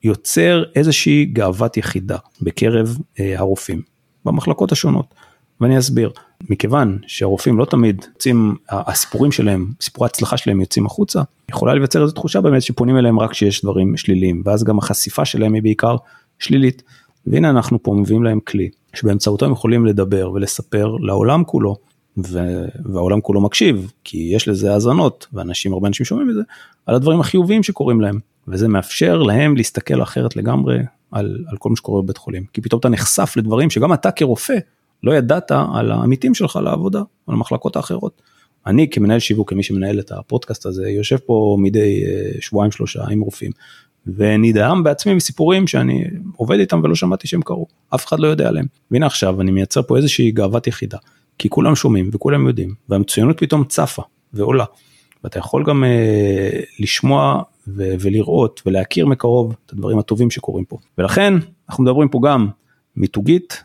יוצר 0.05 0.65
איזושהי 0.77 1.25
גאוות 1.25 1.77
יחידה 1.77 2.17
בקרב 2.43 2.99
אה, 3.21 3.39
הרופאים 3.39 3.83
במחלקות 4.25 4.73
השונות. 4.73 5.15
ואני 5.61 5.79
אסביר 5.79 6.11
מכיוון 6.51 6.99
שהרופאים 7.07 7.59
לא 7.59 7.65
תמיד 7.65 8.05
יוצאים 8.15 8.57
הסיפורים 8.69 9.33
שלהם 9.33 9.73
סיפורי 9.81 10.07
ההצלחה 10.07 10.37
שלהם 10.37 10.61
יוצאים 10.61 10.87
החוצה 10.87 11.23
יכולה 11.51 11.75
לייצר 11.75 12.03
איזו 12.03 12.13
תחושה 12.13 12.41
באמת 12.41 12.63
שפונים 12.63 12.97
אליהם 12.97 13.21
רק 13.21 13.31
כשיש 13.31 13.63
דברים 13.63 13.97
שליליים 13.97 14.43
ואז 14.45 14.65
גם 14.65 14.79
החשיפה 14.79 15.25
שלהם 15.25 15.55
היא 15.55 15.63
בעיקר 15.63 15.97
שלילית. 16.39 16.83
והנה 17.27 17.51
אנחנו 17.51 17.83
פה 17.83 17.95
מביאים 17.95 18.25
להם 18.25 18.41
כלי 18.41 18.71
שבאמצעותו 18.95 19.47
הם 19.47 19.53
יכולים 19.53 19.87
לדבר 19.87 20.31
ולספר 20.31 20.87
לעולם 20.87 21.45
כולו 21.45 21.77
ו... 22.19 22.39
והעולם 22.85 23.21
כולו 23.21 23.41
מקשיב 23.41 23.93
כי 24.05 24.31
יש 24.33 24.49
לזה 24.49 24.73
האזנות 24.73 25.27
ואנשים 25.33 25.73
הרבה 25.73 25.89
אנשים 25.89 26.07
שומעים 26.07 26.31
את 26.31 26.35
זה 26.35 26.41
על 26.87 26.95
הדברים 26.95 27.21
החיוביים 27.21 27.63
שקורים 27.63 28.01
להם 28.01 28.19
וזה 28.49 28.69
מאפשר 28.69 29.23
להם 29.23 29.57
להסתכל 29.57 30.03
אחרת 30.03 30.37
לגמרי 30.37 30.79
על, 31.11 31.45
על 31.47 31.57
כל 31.57 31.71
מה 31.71 31.77
שקורה 31.77 32.03
בבית 32.03 32.17
חולים 32.17 32.45
כי 32.53 32.61
פתאום 32.61 32.79
אתה 32.79 32.89
נחשף 32.89 33.35
לדברים 33.37 33.71
שגם 33.71 33.93
אתה 33.93 34.11
כרופא 34.11 34.59
לא 35.03 35.13
ידעת 35.13 35.51
על 35.75 35.91
העמיתים 35.91 36.35
שלך 36.35 36.57
לעבודה 36.63 36.99
על 36.99 37.35
המחלקות 37.35 37.77
האחרות. 37.77 38.23
אני 38.67 38.91
כמנהל 38.91 39.19
שיווק 39.19 39.51
כמי 39.51 39.63
שמנהל 39.63 40.01
את 40.01 40.13
הפודקאסט 40.13 40.67
הזה 40.67 40.89
יושב 40.89 41.17
פה 41.17 41.57
מדי 41.61 42.05
אה, 42.07 42.31
שבועיים 42.41 42.73
שלושה 42.73 43.05
עם 43.11 43.21
רופאים 43.21 43.51
ונדהם 44.07 44.83
בעצמי 44.83 45.15
מסיפורים 45.15 45.67
שאני 45.67 46.05
עובד 46.37 46.59
איתם 46.59 46.81
ולא 46.85 46.95
שמעתי 46.95 47.29
שהם 47.29 47.43
קרו, 47.43 47.67
אף 47.95 48.07
אחד 48.07 48.21
לא 48.21 48.29
יודע 48.29 48.49
עליהם. 48.49 48.67
והנה 48.91 49.07
עכשיו 49.07 49.41
אני 49.41 49.51
מייצר 49.51 49.83
פה 49.83 49.97
איזושהי 49.97 50.31
גאוות 50.31 50.67
יחידה, 50.67 50.99
כי 51.39 51.49
כולם 51.49 51.77
שומעים 51.77 52.11
וכולם 52.13 52.47
יודעים, 52.47 52.75
והמצוינות 52.89 53.41
פתאום 53.41 53.65
צפה 53.65 54.03
ועולה. 54.33 54.65
ואתה 55.25 55.39
יכול 55.39 55.65
גם 55.65 55.85
אה, 55.85 56.61
לשמוע 56.79 57.43
ו- 57.69 57.95
ולראות 58.01 58.63
ולהכיר 58.67 59.07
מקרוב 59.07 59.55
את 59.67 59.73
הדברים 59.73 59.99
הטובים 59.99 60.31
שקורים 60.31 60.65
פה. 60.65 60.79
ולכן 60.99 61.35
אנחנו 61.69 61.85
מדברים 61.85 62.09
פה 62.09 62.21
גם 62.25 62.49
מיתוגית, 62.97 63.65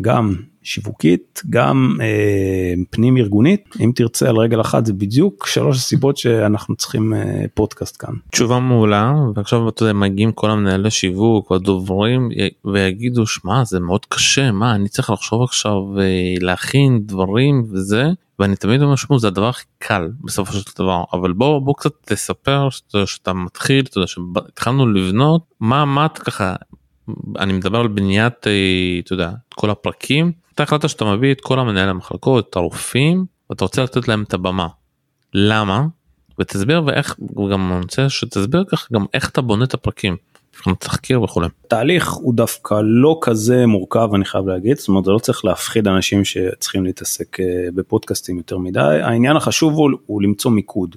גם 0.00 0.34
שיווקית, 0.62 1.42
גם 1.50 1.96
אה, 2.00 2.74
פנים 2.90 3.16
ארגונית. 3.16 3.76
אם 3.80 3.92
תרצה 3.94 4.28
על 4.28 4.36
רגל 4.36 4.60
אחת 4.60 4.86
זה 4.86 4.92
בדיוק 4.92 5.46
שלוש 5.46 5.78
סיבות 5.78 6.16
שאנחנו 6.16 6.76
צריכים 6.76 7.14
אה, 7.14 7.44
פודקאסט 7.54 7.96
כאן. 7.98 8.14
תשובה 8.30 8.58
מעולה 8.58 9.14
ועכשיו 9.34 9.68
אתה 9.68 9.82
יודע 9.82 9.92
מגיעים 9.92 10.32
כל 10.32 10.50
המנהלי 10.50 10.90
שיווק 10.90 11.50
והדוברים 11.50 12.28
ויגידו 12.64 13.26
שמע 13.26 13.64
זה 13.64 13.80
מאוד 13.80 14.06
קשה 14.06 14.52
מה 14.52 14.74
אני 14.74 14.88
צריך 14.88 15.10
לחשוב 15.10 15.42
עכשיו 15.42 16.00
אה, 16.00 16.34
להכין 16.40 17.00
דברים 17.06 17.64
וזה 17.70 18.10
ואני 18.38 18.56
תמיד 18.56 18.82
אומר 18.82 18.96
שמע 18.96 19.18
זה 19.18 19.28
הדבר 19.28 19.48
הכי 19.48 19.64
קל 19.78 20.08
בסופו 20.20 20.52
של 20.52 20.70
דבר 20.78 21.04
אבל 21.12 21.32
בוא 21.32 21.58
בוא 21.58 21.74
קצת 21.74 21.92
תספר 22.04 22.70
שאתה, 22.70 23.06
שאתה 23.06 23.32
מתחיל 23.32 23.84
אתה 23.84 23.98
יודע 23.98 24.06
שהתחלנו 24.06 24.86
לבנות 24.86 25.42
מה 25.60 25.84
מה 25.84 26.06
את 26.06 26.18
ככה 26.18 26.54
אני 27.38 27.52
מדבר 27.52 27.80
על 27.80 27.88
בניית 27.88 28.46
אה, 28.46 28.52
אתה 29.04 29.12
יודע 29.12 29.30
כל 29.54 29.70
הפרקים 29.70 30.32
אתה 30.54 30.62
החלטת 30.62 30.88
שאתה 30.88 31.04
מביא 31.04 31.32
את 31.32 31.40
כל 31.40 31.58
המנהל 31.58 31.88
המחלקות 31.88 32.50
את 32.50 32.56
הרופאים 32.56 33.24
ואתה 33.50 33.64
רוצה 33.64 33.82
לתת 33.82 34.08
להם 34.08 34.22
את 34.22 34.34
הבמה. 34.34 34.66
למה? 35.34 35.86
ותסביר 36.40 36.82
ואיך 36.86 37.16
גם 37.50 37.72
אני 37.72 37.80
רוצה 37.80 38.08
שתסביר 38.08 38.64
כך 38.68 38.92
גם 38.92 39.04
איך 39.14 39.30
אתה 39.30 39.40
בונה 39.40 39.64
את 39.64 39.74
הפרקים. 39.74 40.16
תחקיר 40.78 41.22
וכולי. 41.22 41.46
תהליך 41.68 42.10
הוא 42.10 42.34
דווקא 42.34 42.74
לא 42.84 43.18
כזה 43.20 43.66
מורכב 43.66 44.08
אני 44.14 44.24
חייב 44.24 44.46
להגיד 44.46 44.76
זאת 44.76 44.88
אומרת 44.88 45.04
זה 45.04 45.10
לא 45.10 45.18
צריך 45.18 45.44
להפחיד 45.44 45.88
אנשים 45.88 46.24
שצריכים 46.24 46.84
להתעסק 46.84 47.40
אה, 47.40 47.68
בפודקאסטים 47.74 48.36
יותר 48.36 48.58
מדי 48.58 48.80
העניין 48.80 49.36
החשוב 49.36 49.74
הוא, 49.74 49.90
הוא 50.06 50.22
למצוא 50.22 50.50
מיקוד. 50.50 50.96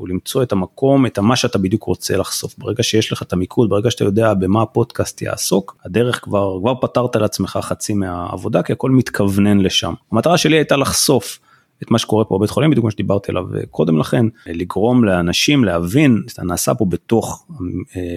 הוא 0.00 0.08
למצוא 0.08 0.42
את 0.42 0.52
המקום, 0.52 1.06
את 1.06 1.18
מה 1.18 1.36
שאתה 1.36 1.58
בדיוק 1.58 1.82
רוצה 1.82 2.16
לחשוף. 2.16 2.54
ברגע 2.58 2.82
שיש 2.82 3.12
לך 3.12 3.22
את 3.22 3.32
המיקוד, 3.32 3.70
ברגע 3.70 3.90
שאתה 3.90 4.04
יודע 4.04 4.34
במה 4.34 4.62
הפודקאסט 4.62 5.22
יעסוק, 5.22 5.76
הדרך 5.84 6.24
כבר, 6.24 6.58
כבר 6.60 6.74
פתרת 6.80 7.16
לעצמך 7.16 7.58
חצי 7.62 7.94
מהעבודה, 7.94 8.62
כי 8.62 8.72
הכל 8.72 8.90
מתכוונן 8.90 9.60
לשם. 9.60 9.94
המטרה 10.12 10.38
שלי 10.38 10.56
הייתה 10.56 10.76
לחשוף 10.76 11.38
את 11.82 11.90
מה 11.90 11.98
שקורה 11.98 12.24
פה 12.24 12.38
בבית 12.38 12.50
חולים, 12.50 12.70
בדיוק 12.70 12.84
כמו 12.84 12.90
שדיברתי 12.90 13.32
עליו 13.32 13.44
קודם 13.70 13.98
לכן, 13.98 14.26
לגרום 14.46 15.04
לאנשים 15.04 15.64
להבין, 15.64 16.22
זה 16.28 16.42
נעשה 16.42 16.74
פה 16.74 16.84
בתוך 16.84 17.46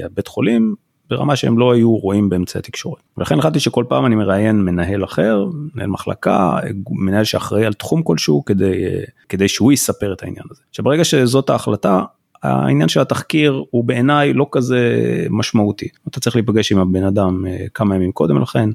הבית 0.06 0.28
חולים, 0.28 0.76
ברמה 1.10 1.36
שהם 1.36 1.60
לא 1.60 1.74
היו 1.74 1.96
רואים 1.98 2.30
באמצעי 2.30 2.60
התקשורת. 2.60 3.02
ולכן 3.18 3.40
החלטתי 3.40 3.60
שכל 3.60 3.86
פעם 3.88 4.06
אני 4.06 4.16
מראיין 4.16 4.62
מנהל 4.62 5.04
אחר, 5.04 5.46
מנהל 5.76 5.90
מחלקה, 5.90 6.58
מנהל 6.90 7.24
שאחראי 7.24 7.66
על 7.66 7.74
תחום 7.74 8.04
כלשהו 8.04 8.46
כדי, 8.46 8.86
כדי 9.30 9.48
שהוא 9.48 9.72
יספר 9.72 10.14
את 10.14 10.24
העניין 10.24 10.46
הזה. 10.52 10.62
עכשיו 10.70 10.86
ברגע 10.86 11.04
שזאת 11.04 11.50
ההחלטה, 11.50 12.02
העניין 12.44 12.90
של 12.90 13.00
התחקיר 13.00 13.64
הוא 13.70 13.84
בעיניי 13.84 14.34
לא 14.34 14.48
כזה 14.52 14.98
משמעותי. 15.30 15.88
אתה 16.08 16.20
צריך 16.20 16.36
להיפגש 16.36 16.72
עם 16.72 16.80
הבן 16.80 17.04
אדם 17.04 17.46
אה, 17.48 17.66
כמה 17.74 17.96
ימים 17.96 18.12
קודם 18.12 18.42
לכן, 18.42 18.70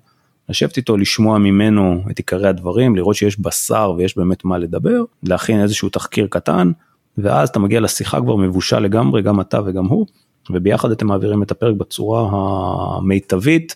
לשבת 0.49 0.77
איתו, 0.77 0.97
לשמוע 0.97 1.39
ממנו 1.39 2.03
את 2.11 2.19
עיקרי 2.19 2.49
הדברים, 2.49 2.97
לראות 2.97 3.17
שיש 3.17 3.41
בשר 3.41 3.95
ויש 3.97 4.17
באמת 4.17 4.45
מה 4.45 4.59
לדבר, 4.59 5.05
להכין 5.23 5.61
איזשהו 5.61 5.89
תחקיר 5.89 6.27
קטן, 6.31 6.73
ואז 7.19 7.49
אתה 7.49 7.59
מגיע 7.59 7.81
לשיחה 7.81 8.21
כבר 8.21 8.37
מבושל 8.37 8.79
לגמרי, 8.79 9.23
גם 9.23 9.41
אתה 9.41 9.61
וגם 9.67 9.87
הוא, 9.87 10.07
וביחד 10.50 10.90
אתם 10.90 11.07
מעבירים 11.07 11.43
את 11.43 11.50
הפרק 11.50 11.76
בצורה 11.76 12.28
המיטבית. 12.33 13.75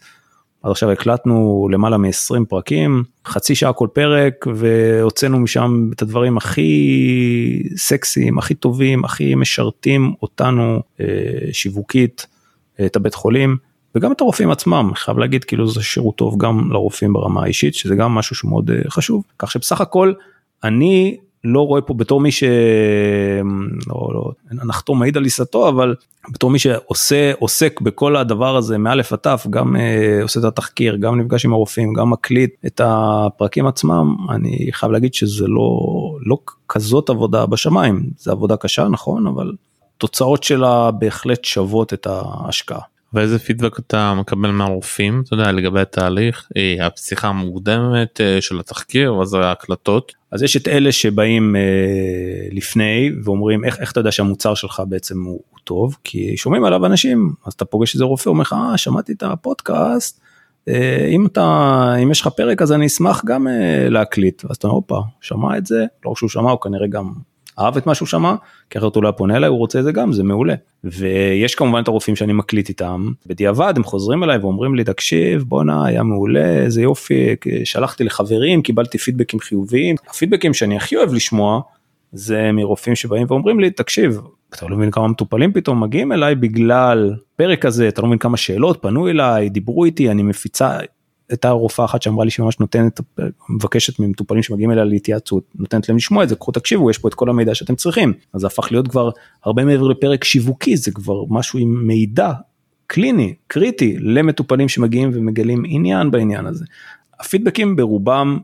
עד 0.62 0.70
עכשיו 0.70 0.90
הקלטנו 0.90 1.68
למעלה 1.72 1.98
מ-20 1.98 2.44
פרקים, 2.48 3.04
חצי 3.26 3.54
שעה 3.54 3.72
כל 3.72 3.88
פרק, 3.92 4.46
והוצאנו 4.54 5.38
משם 5.38 5.90
את 5.92 6.02
הדברים 6.02 6.36
הכי 6.36 7.62
סקסיים, 7.76 8.38
הכי 8.38 8.54
טובים, 8.54 9.04
הכי 9.04 9.34
משרתים 9.34 10.14
אותנו 10.22 10.82
אה, 11.00 11.06
שיווקית, 11.52 12.26
את 12.86 12.96
הבית 12.96 13.14
חולים, 13.14 13.56
וגם 13.94 14.12
את 14.12 14.20
הרופאים 14.20 14.50
עצמם, 14.50 14.90
חייב 14.94 15.18
להגיד 15.18 15.44
כאילו 15.44 15.68
זה 15.68 15.82
שירות 15.82 16.16
טוב 16.16 16.38
גם 16.38 16.72
לרופאים 16.72 17.12
ברמה 17.12 17.42
האישית, 17.42 17.74
שזה 17.74 17.94
גם 17.94 18.14
משהו 18.14 18.36
שמאוד 18.36 18.70
אה, 18.70 18.90
חשוב, 18.90 19.24
כך 19.38 19.50
שבסך 19.50 19.80
הכל 19.80 20.12
אני 20.64 21.16
לא 21.44 21.66
רואה 21.66 21.80
פה 21.80 21.94
בתור 21.94 22.20
מי 22.20 22.32
ש... 22.32 22.44
לא, 23.88 24.08
לא, 24.14 24.30
נחתום 24.52 24.98
מעיד 24.98 25.16
על 25.16 25.24
עיסתו, 25.24 25.68
אבל 25.68 25.94
בתור 26.30 26.50
מי 26.50 26.58
שעושה, 26.58 27.32
עוסק 27.38 27.80
בכל 27.80 28.16
הדבר 28.16 28.56
הזה 28.56 28.78
מאלף 28.78 29.12
עד 29.12 29.18
תף, 29.18 29.46
גם 29.50 29.76
אה, 29.76 30.22
עושה 30.22 30.40
את 30.40 30.44
התחקיר, 30.44 30.96
גם 30.96 31.20
נפגש 31.20 31.44
עם 31.44 31.52
הרופאים, 31.52 31.92
גם 31.92 32.10
מקליט 32.10 32.54
את 32.66 32.80
הפרקים 32.84 33.66
עצמם, 33.66 34.16
אני 34.30 34.68
חייב 34.72 34.92
להגיד 34.92 35.14
שזה 35.14 35.46
לא, 35.48 35.78
לא 36.26 36.38
כזאת 36.68 37.10
עבודה 37.10 37.46
בשמיים, 37.46 38.02
זה 38.18 38.32
עבודה 38.32 38.56
קשה, 38.56 38.88
נכון, 38.88 39.26
אבל 39.26 39.52
תוצאות 39.98 40.42
שלה 40.42 40.90
בהחלט 40.90 41.44
שוות 41.44 41.92
את 41.92 42.06
ההשקעה. 42.10 42.91
ואיזה 43.14 43.38
פידבק 43.38 43.78
אתה 43.78 44.14
מקבל 44.14 44.50
מהרופאים 44.50 45.22
אתה 45.26 45.34
יודע 45.34 45.52
לגבי 45.52 45.80
התהליך 45.80 46.48
אה, 46.56 46.86
הפסיכה 46.86 47.28
המוקדמת 47.28 48.20
אה, 48.20 48.40
של 48.40 48.60
התחקיר 48.60 49.14
ואז 49.14 49.34
ההקלטות. 49.34 50.12
אז 50.30 50.42
יש 50.42 50.56
את 50.56 50.68
אלה 50.68 50.92
שבאים 50.92 51.56
אה, 51.56 51.60
לפני 52.52 53.10
ואומרים 53.24 53.64
איך, 53.64 53.78
איך 53.80 53.92
אתה 53.92 54.00
יודע 54.00 54.12
שהמוצר 54.12 54.54
שלך 54.54 54.82
בעצם 54.88 55.22
הוא, 55.22 55.40
הוא 55.50 55.58
טוב? 55.64 55.96
כי 56.04 56.36
שומעים 56.36 56.64
עליו 56.64 56.86
אנשים 56.86 57.32
אז 57.46 57.52
אתה 57.52 57.64
פוגש 57.64 57.94
איזה 57.94 58.04
רופא 58.04 58.28
אומר 58.28 58.42
לך 58.42 58.52
אה, 58.52 58.78
שמעתי 58.78 59.12
את 59.12 59.22
הפודקאסט 59.22 60.20
אה, 60.68 61.06
אם 61.10 61.26
אתה 61.26 61.94
אם 62.02 62.10
יש 62.10 62.20
לך 62.20 62.26
פרק 62.26 62.62
אז 62.62 62.72
אני 62.72 62.86
אשמח 62.86 63.24
גם 63.24 63.48
אה, 63.48 63.88
להקליט. 63.88 64.44
אז 64.50 64.56
אתה 64.56 64.66
אומר 64.66 64.80
הופה 64.80 65.00
שמע 65.20 65.58
את 65.58 65.66
זה. 65.66 65.84
לא 66.04 66.14
שהוא 66.16 66.30
שמע 66.30 66.50
הוא 66.50 66.60
כנראה 66.60 66.86
גם 66.86 67.12
אהב 67.58 67.76
את 67.76 67.86
מה 67.86 67.94
שהוא 67.94 68.08
שמע, 68.08 68.34
כי 68.70 68.78
אחרת 68.78 68.96
הוא 68.96 69.02
לא 69.02 69.10
פונה 69.10 69.36
אליי, 69.36 69.48
הוא 69.48 69.58
רוצה 69.58 69.78
את 69.78 69.84
זה 69.84 69.92
גם, 69.92 70.12
זה 70.12 70.22
מעולה. 70.22 70.54
ויש 70.84 71.54
כמובן 71.54 71.82
את 71.82 71.88
הרופאים 71.88 72.16
שאני 72.16 72.32
מקליט 72.32 72.68
איתם, 72.68 73.10
בדיעבד 73.26 73.72
הם 73.76 73.84
חוזרים 73.84 74.24
אליי 74.24 74.38
ואומרים 74.38 74.74
לי, 74.74 74.84
תקשיב, 74.84 75.42
בואנה, 75.42 75.86
היה 75.86 76.02
מעולה, 76.02 76.58
איזה 76.58 76.82
יופי, 76.82 77.36
שלחתי 77.64 78.04
לחברים, 78.04 78.62
קיבלתי 78.62 78.98
פידבקים 78.98 79.40
חיוביים. 79.40 79.96
הפידבקים 80.10 80.54
שאני 80.54 80.76
הכי 80.76 80.96
אוהב 80.96 81.12
לשמוע, 81.12 81.60
זה 82.12 82.50
מרופאים 82.52 82.96
שבאים 82.96 83.26
ואומרים 83.28 83.60
לי, 83.60 83.70
תקשיב, 83.70 84.20
אתה 84.54 84.66
לא 84.68 84.76
מבין 84.76 84.90
כמה 84.90 85.08
מטופלים 85.08 85.52
פתאום 85.52 85.82
מגיעים 85.82 86.12
אליי 86.12 86.34
בגלל 86.34 87.14
פרק 87.36 87.66
הזה, 87.66 87.88
אתה 87.88 88.02
לא 88.02 88.08
מבין 88.08 88.18
כמה 88.18 88.36
שאלות 88.36 88.82
פנו 88.82 89.08
אליי, 89.08 89.48
דיברו 89.48 89.84
איתי, 89.84 90.10
אני 90.10 90.22
מפיצה, 90.22 90.78
הייתה 91.32 91.50
רופאה 91.50 91.84
אחת 91.84 92.02
שאמרה 92.02 92.24
לי 92.24 92.30
שממש 92.30 92.60
נותנת, 92.60 93.00
מבקשת 93.48 94.00
ממטופלים 94.00 94.42
שמגיעים 94.42 94.70
אליה 94.70 94.84
להתייעצות, 94.84 95.44
נותנת 95.54 95.88
להם 95.88 95.96
לשמוע 95.96 96.24
את 96.24 96.28
זה, 96.28 96.36
קחו 96.36 96.52
תקשיבו, 96.52 96.90
יש 96.90 96.98
פה 96.98 97.08
את 97.08 97.14
כל 97.14 97.30
המידע 97.30 97.54
שאתם 97.54 97.74
צריכים. 97.74 98.12
אז 98.32 98.40
זה 98.40 98.46
הפך 98.46 98.72
להיות 98.72 98.88
כבר 98.88 99.10
הרבה 99.44 99.64
מעבר 99.64 99.88
לפרק 99.88 100.24
שיווקי, 100.24 100.76
זה 100.76 100.90
כבר 100.90 101.24
משהו 101.28 101.58
עם 101.58 101.86
מידע 101.86 102.32
קליני, 102.86 103.34
קריטי, 103.46 103.96
למטופלים 103.98 104.68
שמגיעים 104.68 105.10
ומגלים 105.14 105.62
עניין 105.66 106.10
בעניין 106.10 106.46
הזה. 106.46 106.64
הפידבקים 107.20 107.76
ברובם 107.76 108.38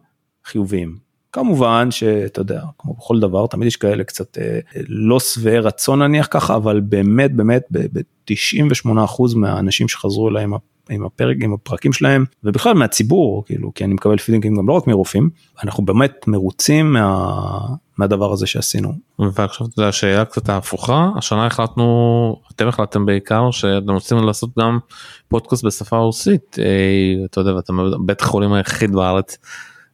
חיוביים. 0.45 1.09
כמובן 1.33 1.91
שאתה 1.91 2.41
יודע, 2.41 2.63
כמו 2.79 2.95
בכל 2.95 3.21
דבר, 3.21 3.47
תמיד 3.47 3.67
יש 3.67 3.77
כאלה 3.77 4.05
קצת 4.05 4.39
אה, 4.39 4.61
לא 4.89 5.21
שבעי 5.21 5.59
רצון 5.59 6.03
נניח 6.03 6.29
ככה, 6.31 6.57
אבל 6.57 6.81
באמת 6.81 7.33
באמת 7.33 7.63
ב-98% 7.71 9.37
מהאנשים 9.37 9.89
שחזרו 9.89 10.29
אליי 10.29 10.45
עם 10.45 10.55
עם 10.91 11.05
הפרק, 11.05 11.37
עם 11.41 11.53
הפרקים 11.53 11.93
שלהם, 11.93 12.25
ובכלל 12.45 12.75
מהציבור, 12.75 13.45
כאילו, 13.47 13.75
כי 13.75 13.85
אני 13.85 13.95
מקבל 13.95 14.19
פידינגים 14.19 14.57
גם 14.57 14.69
לא 14.69 14.73
רק 14.73 14.87
מרופאים, 14.87 15.31
אנחנו 15.63 15.85
באמת 15.85 16.25
מרוצים 16.27 16.93
מה, 16.93 17.39
מהדבר 17.99 18.33
הזה 18.33 18.47
שעשינו. 18.47 18.93
ועכשיו 19.19 19.67
אתה 19.67 19.81
יודע, 19.81 19.89
השאלה 19.89 20.25
קצת 20.25 20.49
ההפוכה, 20.49 21.11
השנה 21.17 21.47
החלטנו, 21.47 22.37
אתם 22.55 22.69
החלטתם 22.69 23.07
בעיקר 23.07 23.51
שאתם 23.51 23.91
רוצים 23.93 24.19
לעשות 24.19 24.51
גם 24.59 24.79
פודקאסט 25.29 25.65
בשפה 25.65 25.97
רוסית, 25.97 26.57
אה, 26.59 27.25
אתה 27.25 27.41
יודע, 27.41 27.55
ואתה 27.55 27.73
בית 28.07 28.21
החולים 28.21 28.53
היחיד 28.53 28.93
בארץ. 28.93 29.39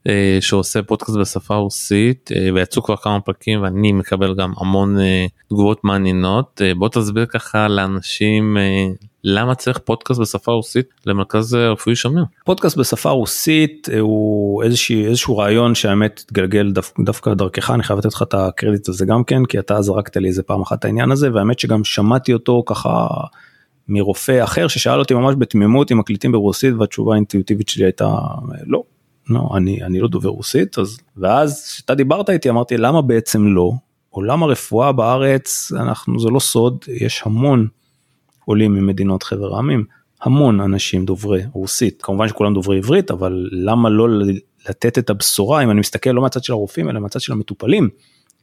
אה, 0.09 0.39
שעושה 0.41 0.83
פודקאסט 0.83 1.19
בשפה 1.19 1.55
רוסית 1.55 2.31
אה, 2.37 2.49
ויצאו 2.55 2.83
כבר 2.83 2.97
כמה 2.97 3.21
פרקים 3.21 3.63
ואני 3.63 3.93
מקבל 3.93 4.35
גם 4.35 4.53
המון 4.57 4.97
תגובות 5.49 5.85
מעניינות 5.85 6.61
בוא 6.79 6.89
תסביר 6.89 7.27
ככה 7.27 7.69
לאנשים 7.69 8.57
למה 9.27 9.55
צריך 9.55 9.79
פודקאסט 9.79 10.21
בשפה 10.21 10.53
רוסית 10.53 10.87
למרכז 11.07 11.55
רפואי 11.55 11.97
שמיר? 11.97 12.25
פודקאסט 12.45 12.77
בשפה 12.77 13.11
רוסית 13.11 13.89
אה, 13.93 14.01
הוא 14.01 14.63
איזושהי, 14.63 15.07
איזשהו 15.07 15.37
רעיון 15.37 15.75
שהאמת 15.75 16.23
התגלגל 16.25 16.73
דו, 16.73 16.81
דווקא 17.05 17.35
דרכך, 17.35 17.71
אני 17.71 17.83
חייב 17.83 17.99
לתת 17.99 18.15
לך 18.15 18.23
את 18.23 18.35
הקרדיט 18.35 18.89
הזה 18.89 19.07
גם 19.07 19.25
כן, 19.25 19.45
כי 19.45 19.59
אתה 19.59 19.83
זרקת 19.83 20.17
לי 20.17 20.29
איזה 20.29 20.43
פעם 20.43 20.63
אחת 20.63 20.79
את 20.79 20.85
העניין 20.85 21.11
הזה, 21.11 21.33
והאמת 21.33 21.59
שגם 21.59 21.85
שמעתי 21.85 22.33
אותו 22.33 22.63
ככה 22.67 23.07
מרופא 23.89 24.45
אחר 24.45 24.69
ששאל 24.69 24.99
אותי 24.99 25.15
ממש 25.15 25.35
בתמימות 25.39 25.93
אם 25.93 25.99
מקליטים 25.99 26.33
ברוסית, 26.33 26.75
והתשובה 26.79 27.13
האינטואיטיבית 27.13 27.69
שלי 27.69 27.85
הייתה 27.85 28.17
לא. 28.67 28.83
לא, 29.31 29.49
אני, 29.57 29.83
אני 29.83 30.01
לא 30.01 30.09
דובר 30.09 30.29
רוסית, 30.29 30.79
אז, 30.79 30.99
ואז 31.17 31.67
כשאתה 31.73 31.95
דיברת 31.95 32.31
איתי 32.31 32.51
אמרתי 32.51 32.77
למה 32.77 33.03
בעצם 33.03 33.47
לא, 33.47 33.73
עולם 34.11 34.43
הרפואה 34.43 34.93
בארץ, 34.93 35.73
אנחנו, 35.77 36.21
זה 36.21 36.29
לא 36.29 36.41
סוד, 36.41 36.85
יש 36.89 37.23
המון 37.25 37.67
עולים 38.45 38.75
ממדינות 38.75 39.23
חבר 39.23 39.55
העמים, 39.55 39.85
המון 40.23 40.61
אנשים 40.61 41.05
דוברי 41.05 41.43
רוסית, 41.53 42.03
כמובן 42.03 42.29
שכולם 42.29 42.55
דוברי 42.55 42.79
עברית, 42.79 43.11
אבל 43.11 43.49
למה 43.53 43.89
לא 43.89 44.09
לתת 44.69 44.99
את 44.99 45.11
הבשורה, 45.11 45.63
אם 45.63 45.71
אני 45.71 45.81
מסתכל 45.81 46.11
לא 46.11 46.23
מהצד 46.23 46.45
של 46.45 46.53
הרופאים, 46.53 46.91
אלא 46.91 47.01
מהצד 47.01 47.21
של 47.21 47.33
המטופלים, 47.33 47.89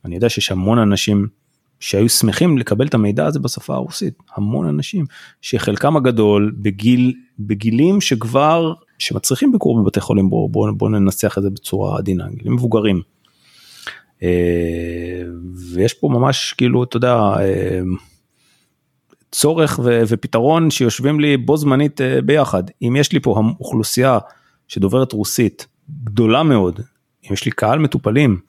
אני 0.06 0.16
יודע 0.16 0.30
שיש 0.30 0.52
המון 0.52 0.80
אנשים 0.80 1.28
שהיו 1.80 2.10
שמחים 2.10 2.58
לקבל 2.58 2.88
את 2.88 2.94
המידע 2.94 3.26
הזה 3.26 3.40
בשפה 3.40 3.74
הרוסית, 3.74 4.14
המון 4.36 4.68
אנשים, 4.68 5.06
שחלקם 5.42 5.98
הגדול 5.98 6.52
בגיל, 6.58 7.14
בגילים 7.40 8.02
שכבר, 8.02 8.74
שמצריכים 9.00 9.52
ביקור 9.52 9.82
בבתי 9.82 10.00
חולים, 10.02 10.30
בואו 10.30 10.50
בוא, 10.50 10.72
בוא 10.72 10.90
ננסח 10.90 11.38
את 11.38 11.44
זה 11.44 11.50
בצורה 11.50 11.98
עדינה, 11.98 12.26
גילים 12.30 12.54
מבוגרים. 12.54 13.02
אה, 14.24 15.24
ויש 15.74 15.94
פה 15.94 16.10
ממש 16.10 16.54
כאילו, 16.58 16.84
אתה 16.84 16.98
יודע, 16.98 17.14
אה, 17.14 17.82
צורך 19.32 19.80
ו- 19.84 20.02
ופתרון 20.08 20.70
שיושבים 20.70 21.20
לי 21.20 21.38
בו 21.38 21.58
זמנית 21.58 22.02
uh, 22.02 22.22
ביחד. 22.22 22.64
אם 22.82 22.96
יש 22.96 23.12
לי 23.12 23.20
פה 23.20 23.42
אוכלוסייה 23.60 24.20
שדוברת 24.68 25.12
רוסית 25.12 25.68
גדולה 26.04 26.44
מאוד, 26.44 26.80
אם 27.30 27.34
יש 27.34 27.46
לי 27.46 27.52
קהל 27.52 27.80
מטופלים 27.80 28.40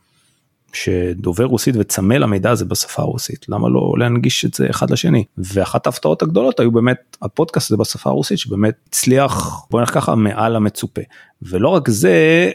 שדובר 0.73 1.45
רוסית 1.45 1.75
וצמא 1.79 2.15
למידע 2.15 2.51
הזה 2.51 2.65
בשפה 2.65 3.03
הרוסית, 3.03 3.49
למה 3.49 3.69
לא 3.69 3.95
להנגיש 3.99 4.45
את 4.45 4.55
זה 4.55 4.71
אחד 4.71 4.91
לשני? 4.91 5.25
ואחת 5.39 5.87
ההפתעות 5.87 6.23
הגדולות 6.23 6.61
היו 6.61 6.71
באמת 6.71 7.17
הפודקאסט 7.23 7.71
הזה 7.71 7.77
בשפה 7.77 8.11
הרוסית 8.11 8.39
שבאמת 8.39 8.75
הצליח, 8.89 9.65
בוא 9.71 9.81
נלך 9.81 9.95
ככה, 9.95 10.15
מעל 10.15 10.57
המצופה. 10.57 11.01
ולא 11.43 11.69
רק 11.69 11.89
זה, 11.89 12.51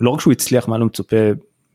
לא 0.00 0.10
רק 0.10 0.20
שהוא 0.20 0.32
הצליח 0.32 0.68
מעל 0.68 0.82
המצופה 0.82 1.16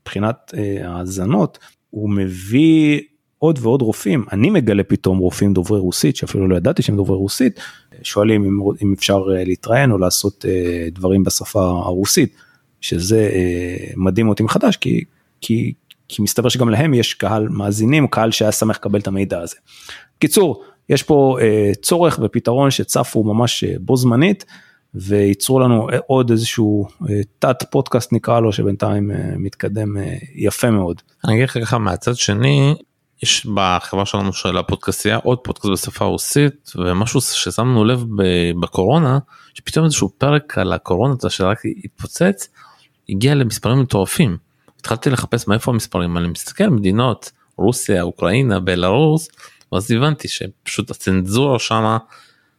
מבחינת 0.02 0.54
האזנות, 0.84 1.60
הוא 1.90 2.10
מביא 2.10 3.02
עוד 3.40 3.60
ועוד 3.62 3.82
רופאים, 3.82 4.26
אני 4.32 4.50
מגלה 4.50 4.84
פתאום 4.84 5.18
רופאים 5.18 5.54
דוברי 5.54 5.80
רוסית 5.80 6.16
שאפילו 6.16 6.48
לא 6.48 6.56
ידעתי 6.56 6.82
שהם 6.82 6.96
דוברי 6.96 7.18
רוסית, 7.18 7.60
שואלים 8.04 8.46
אם, 8.46 8.60
אם 8.82 8.94
אפשר 8.98 9.24
אה, 9.36 9.44
להתראיין 9.44 9.92
או 9.92 9.98
לעשות 9.98 10.46
אה, 10.48 10.88
דברים 10.92 11.24
בשפה 11.24 11.62
הרוסית, 11.62 12.36
שזה 12.82 13.30
אה, 13.34 13.88
מדהים 13.96 14.30
אותי 14.30 14.44
מחדש 14.44 14.78
כי, 14.78 15.04
כי, 15.42 15.74
כי 16.08 16.22
מסתבר 16.22 16.50
שגם 16.50 16.70
להם 16.70 16.94
יש 16.94 17.14
קהל 17.14 17.48
מאזינים, 17.50 18.08
קהל 18.08 18.32
שהיה 18.32 18.52
שמח 18.52 18.76
לקבל 18.76 19.00
את 19.00 19.08
המידע 19.08 19.42
הזה. 19.42 19.56
קיצור, 20.20 20.64
יש 20.90 21.04
פה 21.04 21.38
צורך 21.82 22.20
ופתרון 22.24 22.72
שצפו 22.72 23.24
ממש 23.24 23.64
בו 23.64 23.98
זמנית. 23.98 24.46
וייצרו 24.94 25.60
לנו 25.60 25.88
עוד 26.08 26.32
איזשהו 26.32 26.88
תת 27.40 27.64
פודקאסט 27.72 28.14
נקרא 28.14 28.40
לו 28.40 28.54
שבינתיים 28.54 29.12
מתקדם 29.38 29.96
יפה 30.36 30.72
מאוד. 30.72 31.02
אני 31.26 31.34
אגיד 31.34 31.44
לך 31.44 31.58
ככה 31.62 31.78
מהצד 31.78 32.16
שני 32.16 32.76
יש 33.24 33.48
בחברה 33.54 34.06
שלנו 34.06 34.34
של 34.34 34.58
הפודקאסטייה 34.58 35.18
עוד 35.24 35.38
פודקאסט 35.38 35.72
בשפה 35.72 36.06
הרוסית 36.06 36.72
ומשהו 36.76 37.22
ששמנו 37.22 37.86
לב 37.86 38.04
בקורונה 38.60 39.20
שפתאום 39.54 39.86
איזשהו 39.86 40.10
פרק 40.18 40.58
על 40.58 40.74
הקורונה 40.74 41.16
שרק 41.30 41.62
התפוצץ 41.84 42.50
הגיע 43.10 43.36
למספרים 43.36 43.80
מטורפים. 43.80 44.38
התחלתי 44.80 45.10
לחפש 45.10 45.48
מאיפה 45.48 45.72
המספרים 45.72 46.18
אני 46.18 46.28
מסתכל 46.28 46.68
מדינות 46.68 47.32
רוסיה 47.58 48.02
אוקראינה 48.02 48.60
בלרוס 48.60 49.30
ואז 49.72 49.92
הבנתי 49.92 50.28
שפשוט 50.28 50.92
הצנזורה 50.92 51.60
שמה 51.60 51.98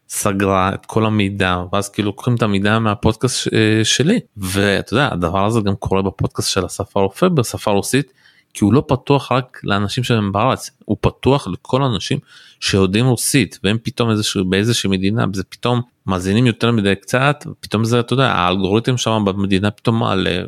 סגרה 0.09 0.75
את 0.75 0.87
כל 0.87 1.07
המידע 1.07 1.63
ואז 1.73 1.89
כאילו 1.89 2.07
לוקחים 2.07 2.35
את 2.35 2.43
המידע 2.43 2.79
מהפודקאסט 2.79 3.49
שלי 3.85 4.21
ואתה 4.37 4.93
יודע 4.93 5.09
הדבר 5.13 5.47
הזה 5.47 5.61
גם 5.61 5.77
קורה 5.77 6.03
בפודקאסט 6.03 6.51
של 6.51 6.67
אסף 6.67 6.97
הרופא 6.97 7.29
בשפה 7.29 7.71
הרוסית 7.71 8.13
כי 8.55 8.65
הוא 8.65 8.73
לא 8.73 8.83
פתוח 8.89 9.33
רק 9.33 9.61
לאנשים 9.65 10.05
שהם 10.05 10.33
בארץ 10.33 10.71
הוא 10.85 10.97
פתוח 11.01 11.49
לכל 11.49 11.83
האנשים 11.83 12.19
שיודעים 12.61 13.07
רוסית 13.07 13.59
והם 13.65 13.77
פתאום 13.83 14.11
איזשהו 14.11 14.45
באיזושהי 14.45 14.91
מדינה 14.91 15.25
זה 15.33 15.45
פתאום 15.45 15.81
מאזינים 16.07 16.47
יותר 16.47 16.73
מדי 16.73 16.95
קצת 16.95 17.45
פתאום 17.61 17.85
זה 17.85 18.01
אתה 18.01 18.13
יודע 18.13 18.33
האלגוריתם 18.33 18.97
שם 18.97 19.23
במדינה 19.27 19.71
פתאום 19.71 19.99
מעלה 19.99 20.39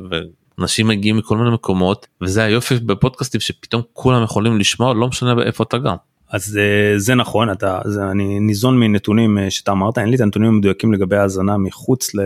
ואנשים 0.59 0.88
מגיעים 0.88 1.16
מכל 1.16 1.37
מיני 1.37 1.50
מקומות 1.50 2.07
וזה 2.21 2.42
היופי 2.42 2.75
בפודקאסטים 2.75 3.40
שפתאום 3.40 3.83
כולם 3.92 4.23
יכולים 4.23 4.59
לשמוע 4.59 4.95
לא 4.95 5.09
משנה 5.09 5.42
איפה 5.42 5.64
אתה 5.64 5.78
גם. 5.78 5.97
אז 6.33 6.59
אה, 6.59 6.99
זה 6.99 7.14
נכון 7.14 7.50
אתה 7.50 7.78
זה 7.85 8.11
אני 8.11 8.40
ניזון 8.40 8.80
מנתונים 8.80 9.38
אה, 9.38 9.50
שאתה 9.50 9.73
אמרת 9.73 9.99
אין 9.99 10.09
לי 10.09 10.16
את 10.16 10.21
הנתונים 10.21 10.49
המדויקים 10.49 10.92
לגבי 10.92 11.16
האזנה 11.16 11.57
מחוץ 11.59 12.14
ל, 12.14 12.21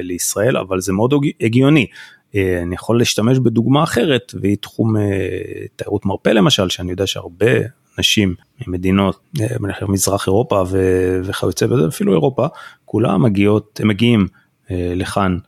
לישראל 0.00 0.56
אבל 0.56 0.80
זה 0.80 0.92
מאוד 0.92 1.14
הגיוני 1.40 1.86
אני 2.62 2.74
יכול 2.74 2.98
להשתמש 2.98 3.38
בדוגמה 3.38 3.82
אחרת 3.82 4.34
והיא 4.40 4.56
תחום 4.60 4.94
תיירות 5.76 6.06
מרפא 6.06 6.28
למשל 6.28 6.68
שאני 6.68 6.90
יודע 6.90 7.06
שהרבה 7.06 7.52
נשים 7.98 8.34
ממדינות 8.66 9.20
מזרח 9.88 10.26
אירופה 10.26 10.64
וכיוצא 11.24 11.66
בזה 11.66 11.88
אפילו 11.88 12.12
אירופה 12.12 12.46
כולם 12.84 13.22
מגיעות 13.22 13.80
מגיעים 13.84 14.26
לכאן 14.70 15.38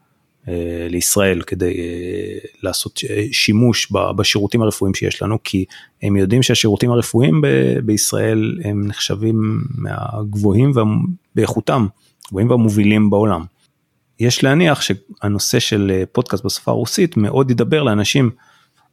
אה, 0.48 0.86
לישראל 0.90 1.42
כדי 1.42 1.74
אה, 1.78 2.38
לעשות 2.62 3.00
אה, 3.10 3.24
שימוש 3.32 3.92
בשירותים 4.16 4.62
הרפואיים 4.62 4.94
שיש 4.94 5.22
לנו 5.22 5.38
כי 5.44 5.64
הם 6.02 6.16
יודעים 6.16 6.42
שהשירותים 6.42 6.90
הרפואיים 6.90 7.42
בישראל 7.84 8.58
הם 8.64 8.86
נחשבים 8.86 9.60
מהגבוהים 9.74 10.72
באיכותם, 11.34 11.86
גבוהים 12.28 12.50
והמובילים 12.50 13.10
בעולם. 13.10 13.44
יש 14.20 14.44
להניח 14.44 14.80
שהנושא 14.80 15.58
של 15.58 16.02
פודקאסט 16.12 16.44
בשפה 16.44 16.70
הרוסית 16.70 17.16
מאוד 17.16 17.50
ידבר 17.50 17.82
לאנשים, 17.82 18.30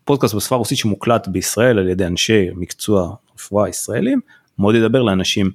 פודקאסט 0.05 0.35
בשפה 0.35 0.55
הרוסית 0.55 0.77
שמוקלט 0.77 1.27
בישראל 1.27 1.79
על 1.79 1.89
ידי 1.89 2.05
אנשי 2.05 2.47
מקצוע 2.55 3.15
רפואה 3.35 3.69
ישראלים, 3.69 4.19
מאוד 4.59 4.75
ידבר 4.75 5.01
לאנשים 5.01 5.51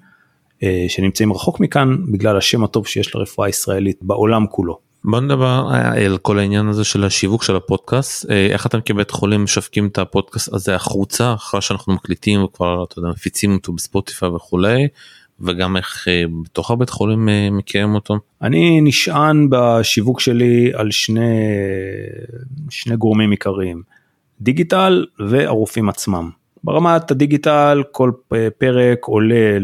שנמצאים 0.89 1.33
רחוק 1.33 1.61
מכאן 1.61 1.97
בגלל 2.13 2.37
השם 2.37 2.65
הטוב 2.65 2.87
שיש 2.87 3.15
לרפואה 3.15 3.47
הישראלית 3.47 3.99
בעולם 4.03 4.47
כולו. 4.47 4.91
בוא 5.05 5.21
נדבר 5.21 5.69
אה, 5.73 6.05
על 6.07 6.19
כל 6.19 6.39
העניין 6.39 6.69
הזה 6.69 6.85
של 6.85 7.05
השיווק 7.05 7.43
של 7.43 7.57
הפודקאסט 7.57 8.31
אה, 8.31 8.47
איך 8.47 8.67
אתם 8.67 8.79
כבית 8.85 9.11
חולים 9.11 9.45
משווקים 9.45 9.87
את 9.87 9.99
הפודקאסט 9.99 10.53
הזה 10.55 10.75
החוצה 10.75 11.35
אחרי 11.35 11.63
שאנחנו 11.63 11.93
מקליטים 11.93 12.45
וכבר 12.45 12.85
אתה 12.85 12.99
יודע 12.99 13.09
מפיצים 13.09 13.55
אותו 13.55 13.73
בספוטיפיי 13.73 14.29
וכולי 14.29 14.89
וגם 15.41 15.77
איך 15.77 16.09
אה, 16.09 16.25
בתוך 16.43 16.71
הבית 16.71 16.91
חולים 16.91 17.29
מכירים 17.53 17.95
אותו. 17.95 18.19
אני 18.43 18.81
נשען 18.81 19.47
בשיווק 19.51 20.21
שלי 20.21 20.71
על 20.75 20.91
שני 20.91 21.51
שני 22.71 22.97
גורמים 22.97 23.31
עיקריים 23.31 23.83
דיגיטל 24.41 25.07
והרופאים 25.29 25.89
עצמם. 25.89 26.31
ברמת 26.65 27.11
הדיגיטל 27.11 27.83
כל 27.93 28.11
פרק 28.59 29.05
עולה 29.05 29.59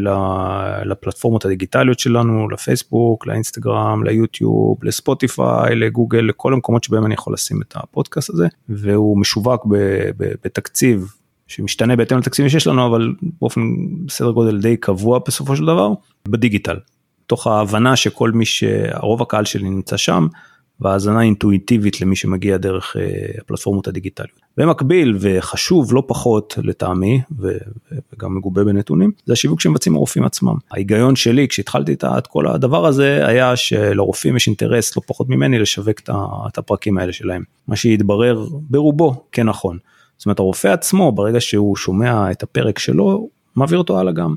לפלטפורמות 0.85 1.45
הדיגיטליות 1.45 1.99
שלנו 1.99 2.49
לפייסבוק 2.49 3.27
לאינסטגרם 3.27 4.03
ליוטיוב 4.03 4.77
לספוטיפיי 4.83 5.75
לגוגל 5.75 6.19
לכל 6.19 6.53
המקומות 6.53 6.83
שבהם 6.83 7.05
אני 7.05 7.13
יכול 7.13 7.33
לשים 7.33 7.61
את 7.61 7.73
הפודקאסט 7.75 8.29
הזה 8.29 8.47
והוא 8.69 9.19
משווק 9.19 9.65
בתקציב 10.17 11.13
שמשתנה 11.47 11.95
בהתאם 11.95 12.17
לתקציבים 12.17 12.49
שיש 12.49 12.67
לנו 12.67 12.87
אבל 12.87 13.13
באופן 13.41 13.61
סדר 14.09 14.31
גודל 14.31 14.61
די 14.61 14.77
קבוע 14.77 15.19
בסופו 15.27 15.55
של 15.55 15.65
דבר 15.65 15.93
בדיגיטל. 16.27 16.77
תוך 17.27 17.47
ההבנה 17.47 17.95
שכל 17.95 18.31
מי 18.31 18.45
שהרוב 18.45 19.21
הקהל 19.21 19.45
שלי 19.45 19.69
נמצא 19.69 19.97
שם 19.97 20.27
והאזנה 20.81 21.21
אינטואיטיבית 21.21 22.01
למי 22.01 22.15
שמגיע 22.15 22.57
דרך 22.57 22.95
uh, 22.95 23.41
הפלטפורמות 23.41 23.87
הדיגיטליות. 23.87 24.39
במקביל 24.57 25.17
וחשוב 25.19 25.93
לא 25.93 26.03
פחות 26.07 26.57
לטעמי 26.63 27.21
וגם 27.39 28.35
מגובה 28.35 28.63
בנתונים 28.63 29.11
זה 29.25 29.33
השיווק 29.33 29.61
שמבצעים 29.61 29.95
הרופאים 29.95 30.25
עצמם. 30.25 30.55
ההיגיון 30.71 31.15
שלי 31.15 31.47
כשהתחלתי 31.47 31.93
את 32.17 32.27
כל 32.27 32.47
הדבר 32.47 32.85
הזה 32.85 33.27
היה 33.27 33.55
שלרופאים 33.55 34.35
יש 34.35 34.47
אינטרס 34.47 34.97
לא 34.97 35.01
פחות 35.05 35.29
ממני 35.29 35.59
לשווק 35.59 35.99
את 36.47 36.57
הפרקים 36.57 36.97
האלה 36.97 37.13
שלהם. 37.13 37.43
מה 37.67 37.75
שהתברר 37.75 38.47
ברובו 38.69 39.23
כנכון. 39.31 39.77
זאת 40.17 40.25
אומרת 40.25 40.39
הרופא 40.39 40.67
עצמו 40.67 41.11
ברגע 41.11 41.41
שהוא 41.41 41.75
שומע 41.75 42.31
את 42.31 42.43
הפרק 42.43 42.79
שלו 42.79 43.29
מעביר 43.55 43.77
אותו 43.77 43.99
הלאה 43.99 44.13
גם. 44.13 44.35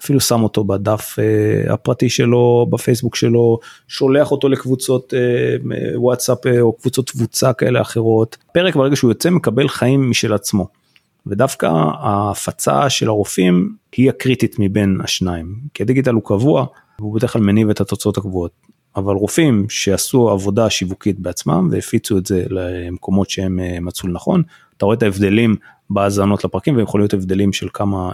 אפילו 0.00 0.20
שם 0.20 0.42
אותו 0.42 0.64
בדף 0.64 1.16
uh, 1.18 1.72
הפרטי 1.72 2.08
שלו, 2.08 2.66
בפייסבוק 2.70 3.16
שלו, 3.16 3.58
שולח 3.88 4.30
אותו 4.30 4.48
לקבוצות 4.48 5.12
uh, 5.12 5.66
וואטסאפ 5.94 6.46
uh, 6.46 6.60
או 6.60 6.72
קבוצות 6.72 7.10
קבוצה 7.10 7.52
כאלה 7.52 7.80
אחרות. 7.80 8.36
פרק 8.52 8.76
ברגע 8.76 8.96
שהוא 8.96 9.10
יוצא 9.10 9.30
מקבל 9.30 9.68
חיים 9.68 10.10
משל 10.10 10.32
עצמו. 10.32 10.68
ודווקא 11.26 11.66
ההפצה 11.98 12.90
של 12.90 13.08
הרופאים 13.08 13.74
היא 13.92 14.08
הקריטית 14.08 14.56
מבין 14.58 14.98
השניים. 15.04 15.54
כי 15.74 15.82
הדיגיטל 15.82 16.14
הוא 16.14 16.22
קבוע 16.24 16.66
והוא 16.98 17.14
בדרך 17.14 17.32
כלל 17.32 17.42
מניב 17.42 17.70
את 17.70 17.80
התוצאות 17.80 18.18
הקבועות. 18.18 18.52
אבל 18.98 19.14
רופאים 19.14 19.66
שעשו 19.68 20.30
עבודה 20.30 20.70
שיווקית 20.70 21.20
בעצמם 21.20 21.68
והפיצו 21.72 22.18
את 22.18 22.26
זה 22.26 22.44
למקומות 22.50 23.30
שהם 23.30 23.58
מצאו 23.80 24.08
לנכון, 24.08 24.42
אתה 24.76 24.84
רואה 24.84 24.96
את 24.96 25.02
ההבדלים 25.02 25.56
בהאזנות 25.90 26.44
לפרקים 26.44 26.74
והם 26.74 26.84
יכולים 26.84 27.02
להיות 27.02 27.14
הבדלים 27.14 27.52
של 27.52 27.68
כמה 27.72 28.12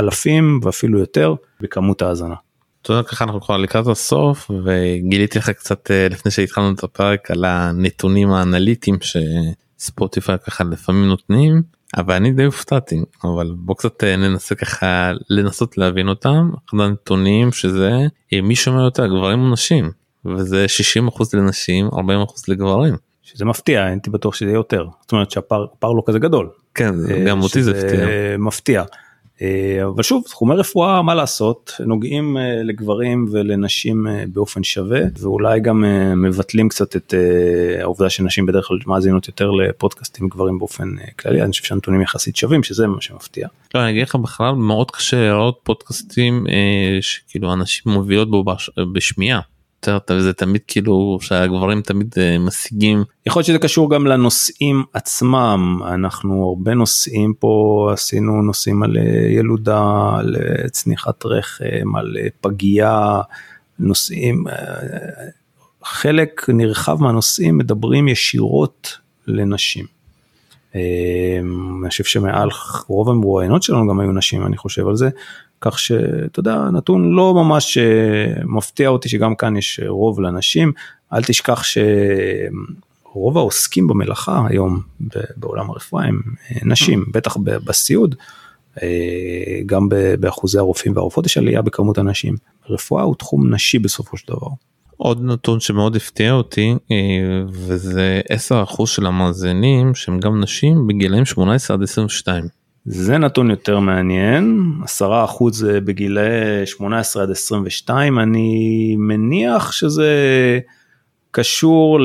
אלפים 0.00 0.60
ואפילו 0.62 0.98
יותר 0.98 1.34
בכמות 1.60 2.02
ההאזנה. 2.02 2.34
אתה 2.82 2.92
יודע 2.92 3.02
ככה 3.02 3.24
אנחנו 3.24 3.40
כבר 3.40 3.56
לקראת 3.56 3.86
הסוף 3.86 4.50
וגיליתי 4.64 5.38
לך 5.38 5.50
קצת 5.50 5.90
אה, 5.90 6.08
לפני 6.10 6.32
שהתחלנו 6.32 6.72
את 6.74 6.84
הפרק 6.84 7.30
על 7.30 7.44
הנתונים 7.44 8.30
האנליטיים 8.30 8.96
שספוטיפיי 9.78 10.36
ככה 10.46 10.64
לפעמים 10.64 11.08
נותנים 11.08 11.62
אבל 11.96 12.14
אני 12.14 12.32
די 12.32 12.44
הופתעתי 12.44 13.00
אבל 13.24 13.54
בוא 13.56 13.74
קצת 13.74 14.04
אה, 14.04 14.16
ננסה 14.16 14.54
ככה 14.54 15.12
לנסות 15.30 15.78
להבין 15.78 16.08
אותם 16.08 16.50
אחד 16.68 16.80
הנתונים 16.80 17.52
שזה 17.52 17.90
אה, 18.32 18.40
מי 18.40 18.56
שומע 18.56 18.82
יותר 18.82 19.06
גברים 19.06 19.40
או 19.40 19.52
נשים 19.52 19.90
וזה 20.24 20.66
60% 21.08 21.24
לנשים 21.34 21.88
40% 21.88 21.92
לגברים. 22.48 22.94
שזה 23.22 23.44
מפתיע 23.44 23.84
הייתי 23.84 24.10
בטוח 24.10 24.34
שזה 24.34 24.50
יותר 24.50 24.86
זאת 25.00 25.12
אומרת 25.12 25.30
שהפער 25.30 25.92
לא 25.92 26.02
כזה 26.06 26.18
גדול. 26.18 26.50
כן 26.74 26.94
גם 27.26 27.42
אותי 27.42 27.62
זה 27.62 27.70
הפתיע. 27.70 28.06
מפתיע. 28.38 28.84
אה, 29.44 29.86
אבל 29.86 30.02
שוב 30.02 30.24
תחומי 30.26 30.54
רפואה 30.54 31.02
מה 31.02 31.14
לעשות 31.14 31.72
נוגעים 31.80 32.36
אה, 32.36 32.62
לגברים 32.62 33.26
ולנשים 33.32 34.06
אה, 34.06 34.24
באופן 34.32 34.64
שווה 34.64 35.00
ואולי 35.20 35.60
גם 35.60 35.84
מבטלים 36.16 36.68
קצת 36.68 36.96
את 36.96 37.14
העובדה 37.80 38.10
שנשים 38.10 38.46
בדרך 38.46 38.66
כלל 38.66 38.78
מאזינות 38.86 39.28
יותר 39.28 39.50
לפודקאסטים 39.50 40.28
גברים 40.28 40.58
באופן 40.58 40.94
כללי 41.18 41.42
אני 41.42 41.50
חושב 41.50 41.64
שהנתונים 41.64 42.00
יחסית 42.00 42.36
שווים 42.36 42.62
שזה 42.62 42.86
מה 42.86 43.00
שמפתיע. 43.00 43.48
לא, 43.74 43.80
אני 43.80 43.90
אגיד 43.90 44.02
לך 44.02 44.14
בכלל 44.14 44.54
מאוד 44.54 44.90
קשה 44.90 45.16
לראות 45.16 45.60
פודקאסטים 45.62 46.46
שכאילו 47.00 47.52
אנשים 47.52 47.92
מובילות 47.92 48.30
בו 48.30 48.44
בשמיעה. 48.92 49.40
יותר 49.90 50.20
זה 50.20 50.32
תמיד 50.32 50.60
כאילו 50.66 51.18
שהגברים 51.20 51.82
תמיד 51.82 52.14
אה, 52.18 52.38
משיגים. 52.38 53.04
יכול 53.26 53.40
להיות 53.40 53.46
שזה 53.46 53.58
קשור 53.58 53.90
גם 53.90 54.06
לנושאים 54.06 54.84
עצמם 54.92 55.80
אנחנו 55.86 56.48
הרבה 56.48 56.74
נושאים 56.74 57.34
פה 57.38 57.90
עשינו 57.92 58.42
נושאים 58.42 58.82
על 58.82 58.96
אה, 58.96 59.02
ילודה 59.28 60.10
על 60.18 60.36
אה, 60.36 60.68
צניחת 60.68 61.26
רחם 61.26 61.96
על 61.96 62.16
פגייה 62.40 63.20
נושאים 63.78 64.44
חלק 65.84 66.46
נרחב 66.48 67.02
מהנושאים 67.02 67.58
מדברים 67.58 68.08
ישירות 68.08 68.98
לנשים. 69.26 69.86
אני 70.74 71.88
חושב 71.88 72.04
שמעל 72.04 72.48
רוב 72.88 73.10
המרואיינות 73.10 73.62
שלנו 73.62 73.88
גם 73.88 74.00
היו 74.00 74.12
נשים 74.12 74.46
אני 74.46 74.56
חושב 74.56 74.88
על 74.88 74.96
זה 74.96 75.08
כך 75.70 75.78
שאתה 75.78 76.40
יודע 76.40 76.56
נתון 76.72 77.12
לא 77.12 77.34
ממש 77.34 77.78
אה, 77.78 78.42
מפתיע 78.44 78.88
אותי 78.88 79.08
שגם 79.08 79.34
כאן 79.34 79.56
יש 79.56 79.80
רוב 79.86 80.20
לנשים 80.20 80.72
אל 81.12 81.22
תשכח 81.22 81.62
שרוב 81.62 83.38
העוסקים 83.38 83.86
במלאכה 83.86 84.46
היום 84.48 84.80
בעולם 85.36 85.70
הרפואה 85.70 86.04
הם 86.04 86.20
אה, 86.50 86.56
נשים 86.64 87.04
בטח 87.12 87.36
בסיעוד. 87.36 88.14
אה, 88.82 89.60
גם 89.66 89.88
באחוזי 90.20 90.58
הרופאים 90.58 90.96
והרופאות 90.96 91.26
יש 91.26 91.38
עלייה 91.38 91.62
בכמות 91.62 91.98
הנשים. 91.98 92.36
רפואה 92.70 93.02
הוא 93.02 93.14
תחום 93.14 93.54
נשי 93.54 93.78
בסופו 93.78 94.16
של 94.16 94.32
דבר. 94.32 94.48
עוד 94.96 95.24
נתון 95.24 95.60
שמאוד 95.60 95.96
הפתיע 95.96 96.32
אותי 96.32 96.74
אה, 96.92 96.96
וזה 97.48 98.20
10% 98.72 98.86
של 98.86 99.06
המאזינים 99.06 99.94
שהם 99.94 100.20
גם 100.20 100.40
נשים 100.40 100.86
בגילאים 100.86 101.24
18 101.24 101.76
עד 101.76 101.82
22. 101.82 102.44
זה 102.86 103.18
נתון 103.18 103.50
יותר 103.50 103.78
מעניין, 103.78 104.60
10% 105.00 105.04
בגילאי 105.84 106.66
18 106.66 107.22
עד 107.22 107.30
22, 107.30 108.18
אני 108.18 108.94
מניח 108.98 109.72
שזה 109.72 110.10
קשור 111.30 111.98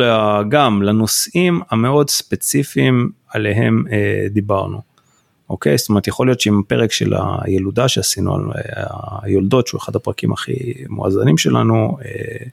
גם 0.49 0.81
לנושאים 0.81 1.61
המאוד 1.69 2.09
ספציפיים 2.09 3.09
עליהם 3.29 3.83
אה, 3.91 4.27
דיברנו. 4.29 4.81
אוקיי? 5.49 5.77
זאת 5.77 5.89
אומרת, 5.89 6.07
יכול 6.07 6.27
להיות 6.27 6.39
שעם 6.39 6.59
הפרק 6.59 6.91
של 6.91 7.13
הילודה 7.41 7.87
שעשינו 7.87 8.35
על 8.35 8.41
אה, 8.55 8.83
היולדות, 9.21 9.67
שהוא 9.67 9.79
אחד 9.81 9.95
הפרקים 9.95 10.31
הכי 10.31 10.73
מואזנים 10.89 11.37
שלנו, 11.37 11.97
אה, 12.05 12.45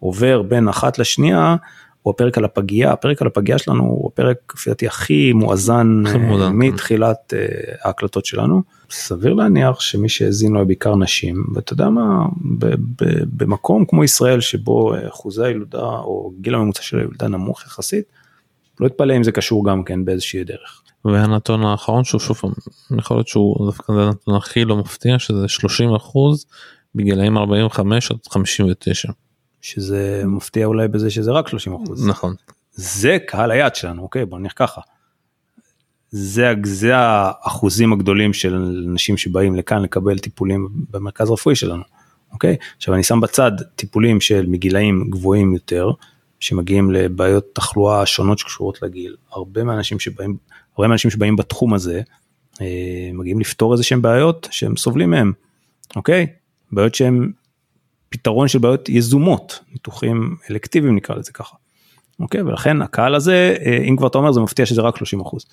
עובר 0.00 0.42
בין 0.42 0.68
אחת 0.68 0.98
לשנייה, 0.98 1.56
הוא 2.02 2.14
הפרק 2.14 2.38
על 2.38 2.44
הפגייה, 2.44 2.92
הפרק 2.92 3.22
על 3.22 3.28
הפגייה 3.28 3.58
שלנו 3.58 3.82
הוא 3.82 4.10
הפרק 4.12 4.36
לפי 4.54 4.70
דעתי 4.70 4.86
הכי 4.86 5.32
מואזן 5.32 6.02
אה, 6.06 6.50
מתחילת 6.50 7.34
אה, 7.36 7.46
ההקלטות 7.82 8.26
שלנו. 8.26 8.62
סביר 8.90 9.34
להניח 9.34 9.80
שמי 9.80 10.08
שהאזין 10.08 10.52
לו 10.52 10.58
היה 10.58 10.64
בעיקר 10.64 10.96
נשים, 10.96 11.44
ואתה 11.54 11.72
יודע 11.72 11.88
מה, 11.88 12.26
במקום 13.36 13.84
כמו 13.84 14.04
ישראל 14.04 14.40
שבו 14.40 14.94
אחוזי 15.08 15.44
הילודה 15.44 15.86
או 15.86 16.32
גיל 16.40 16.54
הממוצע 16.54 16.82
של 16.82 16.98
הילודה 16.98 17.28
נמוך 17.28 17.62
יחסית, 17.66 18.04
לא 18.80 18.86
אתפלא 18.86 19.16
אם 19.16 19.22
זה 19.22 19.32
קשור 19.32 19.64
גם 19.64 19.84
כן 19.84 20.04
באיזושהי 20.04 20.44
דרך. 20.44 20.82
והנתון 21.04 21.64
האחרון 21.64 22.04
שהוא 22.04 22.20
שוב 22.20 22.40
יכול 22.98 23.16
להיות 23.16 23.28
שהוא 23.28 23.66
דווקא 23.66 23.92
זה 23.92 24.02
הנתון 24.02 24.34
הכי 24.34 24.64
לא 24.64 24.76
מפתיע 24.76 25.18
שזה 25.18 25.48
30 25.48 25.94
אחוז 25.94 26.46
בגילאים 26.94 27.38
45 27.38 28.10
עד 28.10 28.16
59. 28.30 29.08
שזה 29.62 30.22
מפתיע 30.26 30.66
אולי 30.66 30.88
בזה 30.88 31.10
שזה 31.10 31.32
רק 31.32 31.48
30 31.48 31.74
אחוז. 31.74 32.08
נכון. 32.08 32.34
זה 32.72 33.18
קהל 33.26 33.50
היעד 33.50 33.74
שלנו, 33.74 34.02
אוקיי, 34.02 34.24
בוא 34.24 34.38
נלך 34.38 34.52
ככה. 34.56 34.80
זה, 36.10 36.52
זה 36.64 36.96
האחוזים 36.96 37.92
הגדולים 37.92 38.32
של 38.32 38.54
אנשים 38.88 39.16
שבאים 39.16 39.56
לכאן 39.56 39.82
לקבל 39.82 40.18
טיפולים 40.18 40.68
במרכז 40.90 41.30
רפואי 41.30 41.56
שלנו, 41.56 41.82
אוקיי? 42.32 42.56
עכשיו 42.76 42.94
אני 42.94 43.02
שם 43.02 43.20
בצד 43.20 43.52
טיפולים 43.76 44.20
של 44.20 44.46
מגילאים 44.46 45.10
גבוהים 45.10 45.54
יותר, 45.54 45.90
שמגיעים 46.40 46.90
לבעיות 46.90 47.44
תחלואה 47.52 48.06
שונות 48.06 48.38
שקשורות 48.38 48.82
לגיל. 48.82 49.16
הרבה 49.30 49.64
מהאנשים 49.64 49.98
שבאים, 49.98 50.36
הרבה 50.76 50.88
מהאנשים 50.88 51.10
שבאים 51.10 51.36
בתחום 51.36 51.74
הזה, 51.74 52.02
אה, 52.60 53.10
מגיעים 53.12 53.40
לפתור 53.40 53.72
איזה 53.72 53.84
שהם 53.84 54.02
בעיות 54.02 54.48
שהם 54.50 54.76
סובלים 54.76 55.10
מהם, 55.10 55.32
אוקיי? 55.96 56.26
בעיות 56.72 56.94
שהם 56.94 57.32
פתרון 58.12 58.48
של 58.48 58.58
בעיות 58.58 58.88
יזומות, 58.88 59.60
ניתוחים 59.72 60.36
אלקטיביים 60.50 60.96
נקרא 60.96 61.16
לזה 61.16 61.32
ככה. 61.32 61.56
אוקיי, 62.20 62.42
ולכן 62.42 62.82
הקהל 62.82 63.14
הזה, 63.14 63.56
אה, 63.66 63.78
אם 63.88 63.96
כבר 63.96 64.06
אתה 64.06 64.18
אומר 64.18 64.32
זה 64.32 64.40
מפתיע 64.40 64.66
שזה 64.66 64.82
רק 64.82 64.96
30 64.96 65.20
אחוז. 65.20 65.46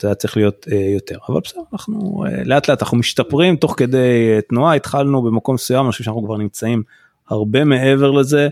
זה 0.00 0.08
היה 0.08 0.14
צריך 0.14 0.36
להיות 0.36 0.66
אה, 0.72 0.90
יותר, 0.94 1.18
אבל 1.28 1.40
בסדר, 1.44 1.60
אנחנו 1.72 2.24
אה, 2.26 2.44
לאט 2.44 2.68
לאט 2.68 2.82
אנחנו 2.82 2.96
משתפרים 2.96 3.56
תוך 3.56 3.74
כדי 3.76 4.38
תנועה, 4.48 4.74
התחלנו 4.74 5.22
במקום 5.22 5.54
מסוים, 5.54 5.84
אני 5.84 5.92
חושב 5.92 6.04
שאנחנו 6.04 6.24
כבר 6.24 6.36
נמצאים 6.36 6.82
הרבה 7.28 7.64
מעבר 7.64 8.10
לזה, 8.10 8.48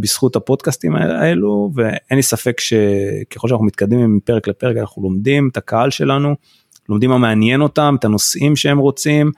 בזכות 0.00 0.36
הפודקאסטים 0.36 0.96
האלו, 0.96 1.70
ואין 1.74 2.16
לי 2.16 2.22
ספק 2.22 2.60
שככל 2.60 3.48
שאנחנו 3.48 3.64
מתקדמים 3.64 4.16
מפרק 4.16 4.48
לפרק 4.48 4.76
אנחנו 4.76 5.02
לומדים 5.02 5.48
את 5.52 5.56
הקהל 5.56 5.90
שלנו, 5.90 6.34
לומדים 6.88 7.10
מה 7.10 7.18
מעניין 7.18 7.60
אותם, 7.60 7.96
את 7.98 8.04
הנושאים 8.04 8.56
שהם 8.56 8.78
רוצים, 8.78 9.32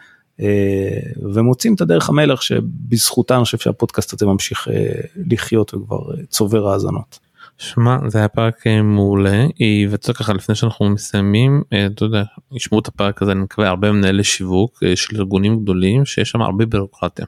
ומוצאים 1.34 1.74
את 1.74 1.80
הדרך 1.80 2.08
המלך 2.08 2.42
שבזכותה 2.42 3.36
אני 3.36 3.44
חושב 3.44 3.58
שהפודקאסט 3.58 4.12
הזה 4.12 4.26
ממשיך 4.26 4.68
אה, 4.68 5.00
לחיות 5.30 5.74
וכבר 5.74 6.12
אה, 6.12 6.26
צובר 6.28 6.68
האזנות. 6.68 7.18
שמע 7.58 7.96
זה 8.06 8.18
היה 8.18 8.28
פרק 8.28 8.66
מעולה 8.84 9.46
ואתה 9.90 10.12
ככה 10.12 10.32
לפני 10.32 10.54
שאנחנו 10.54 10.88
מסיימים 10.88 11.62
אתה 11.86 12.04
יודע 12.04 12.22
ישמעו 12.52 12.80
את 12.80 12.88
הפרק 12.88 13.22
הזה 13.22 13.32
אני 13.32 13.40
מקווה 13.40 13.68
הרבה 13.68 13.92
מנהלי 13.92 14.24
שיווק 14.24 14.82
של 14.94 15.16
ארגונים 15.16 15.60
גדולים 15.60 16.04
שיש 16.04 16.30
שם 16.30 16.42
הרבה 16.42 16.66
בירוקרטיה. 16.66 17.26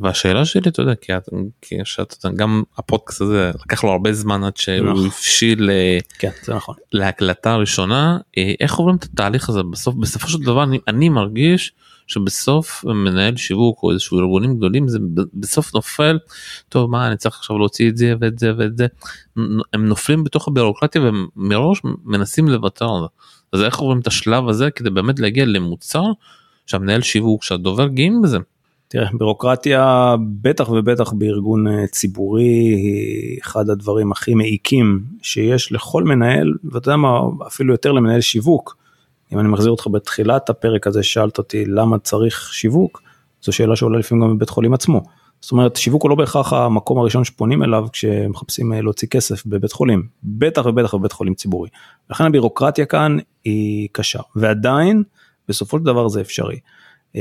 והשאלה 0.00 0.44
שלי 0.44 0.70
אתה 0.70 0.82
יודע 0.82 0.94
כי, 0.94 1.12
כי 1.62 1.76
שאתה, 1.84 2.30
גם 2.30 2.62
הפודקאסט 2.78 3.20
הזה 3.20 3.50
לקח 3.64 3.84
לו 3.84 3.90
הרבה 3.90 4.12
זמן 4.12 4.44
עד 4.44 4.56
שהוא 4.56 4.90
נכון. 4.90 5.06
הבשיל 5.06 5.70
אה, 5.70 5.98
כן, 6.18 6.30
נכון. 6.48 6.74
להקלטה 6.92 7.52
הראשונה 7.52 8.18
אה, 8.38 8.52
איך 8.60 8.74
עוברים 8.74 8.96
את 8.96 9.04
התהליך 9.04 9.48
הזה 9.48 9.62
בסוף 9.62 9.94
בסופו 9.94 10.28
של 10.28 10.38
דבר 10.38 10.62
אני, 10.62 10.78
אני 10.88 11.08
מרגיש 11.08 11.72
שבסוף 12.06 12.84
מנהל 12.84 13.36
שיווק 13.36 13.82
או 13.82 13.90
איזשהו 13.90 14.18
ארגונים 14.18 14.56
גדולים 14.56 14.88
זה 14.88 14.98
בסוף 15.34 15.74
נופל 15.74 16.18
טוב 16.68 16.90
מה 16.90 17.06
אני 17.06 17.16
צריך 17.16 17.36
עכשיו 17.38 17.58
להוציא 17.58 17.88
את 17.88 17.96
זה 17.96 18.14
ואת 18.20 18.38
זה 18.38 18.52
ואת 18.58 18.76
זה 18.76 18.86
הם 19.72 19.88
נופלים 19.88 20.24
בתוך 20.24 20.48
הבירוקרטיה 20.48 21.02
ומראש 21.02 21.80
מנסים 22.04 22.48
לוותר 22.48 22.84
על 22.84 23.00
זה 23.00 23.06
אז 23.52 23.62
איך 23.62 23.78
עוברים 23.78 24.00
את 24.00 24.06
השלב 24.06 24.48
הזה 24.48 24.70
כדי 24.70 24.90
באמת 24.90 25.20
להגיע 25.20 25.44
למוצר 25.44 26.04
שהמנהל 26.66 27.02
שיווק 27.02 27.42
שהדובר 27.44 27.86
גאים 27.88 28.22
בזה. 28.22 28.38
תראה, 28.94 29.08
בירוקרטיה, 29.18 30.14
בטח 30.42 30.68
ובטח 30.68 31.12
בארגון 31.12 31.66
אה, 31.66 31.86
ציבורי, 31.86 32.42
היא 32.44 33.38
אחד 33.42 33.70
הדברים 33.70 34.12
הכי 34.12 34.34
מעיקים 34.34 35.04
שיש 35.22 35.72
לכל 35.72 36.04
מנהל, 36.04 36.52
ואתה 36.64 36.88
יודע 36.88 36.96
מה, 36.96 37.20
אפילו 37.46 37.74
יותר 37.74 37.92
למנהל 37.92 38.20
שיווק. 38.20 38.76
אם 39.32 39.38
אני 39.38 39.48
מחזיר 39.48 39.70
אותך 39.70 39.86
בתחילת 39.86 40.50
הפרק 40.50 40.86
הזה, 40.86 41.02
שאלת 41.02 41.38
אותי 41.38 41.64
למה 41.64 41.98
צריך 41.98 42.50
שיווק, 42.52 43.02
זו 43.42 43.52
שאלה 43.52 43.76
שעולה 43.76 43.98
לפעמים 43.98 44.24
גם 44.24 44.36
בבית 44.36 44.50
חולים 44.50 44.74
עצמו. 44.74 45.02
זאת 45.40 45.52
אומרת, 45.52 45.76
שיווק 45.76 46.02
הוא 46.02 46.10
לא 46.10 46.16
בהכרח 46.16 46.52
המקום 46.52 46.98
הראשון 46.98 47.24
שפונים 47.24 47.62
אליו 47.62 47.86
כשמחפשים 47.92 48.72
אה, 48.72 48.80
להוציא 48.80 49.08
כסף 49.08 49.46
בבית 49.46 49.72
חולים, 49.72 50.06
בטח 50.24 50.66
ובטח 50.66 50.94
בבית 50.94 51.12
חולים 51.12 51.34
ציבורי. 51.34 51.68
לכן 52.10 52.24
הבירוקרטיה 52.24 52.86
כאן 52.86 53.16
היא 53.44 53.88
קשה, 53.92 54.20
ועדיין, 54.36 55.02
בסופו 55.48 55.78
של 55.78 55.84
דבר 55.84 56.08
זה 56.08 56.20
אפשרי. 56.20 56.58
Uh, 57.16 57.18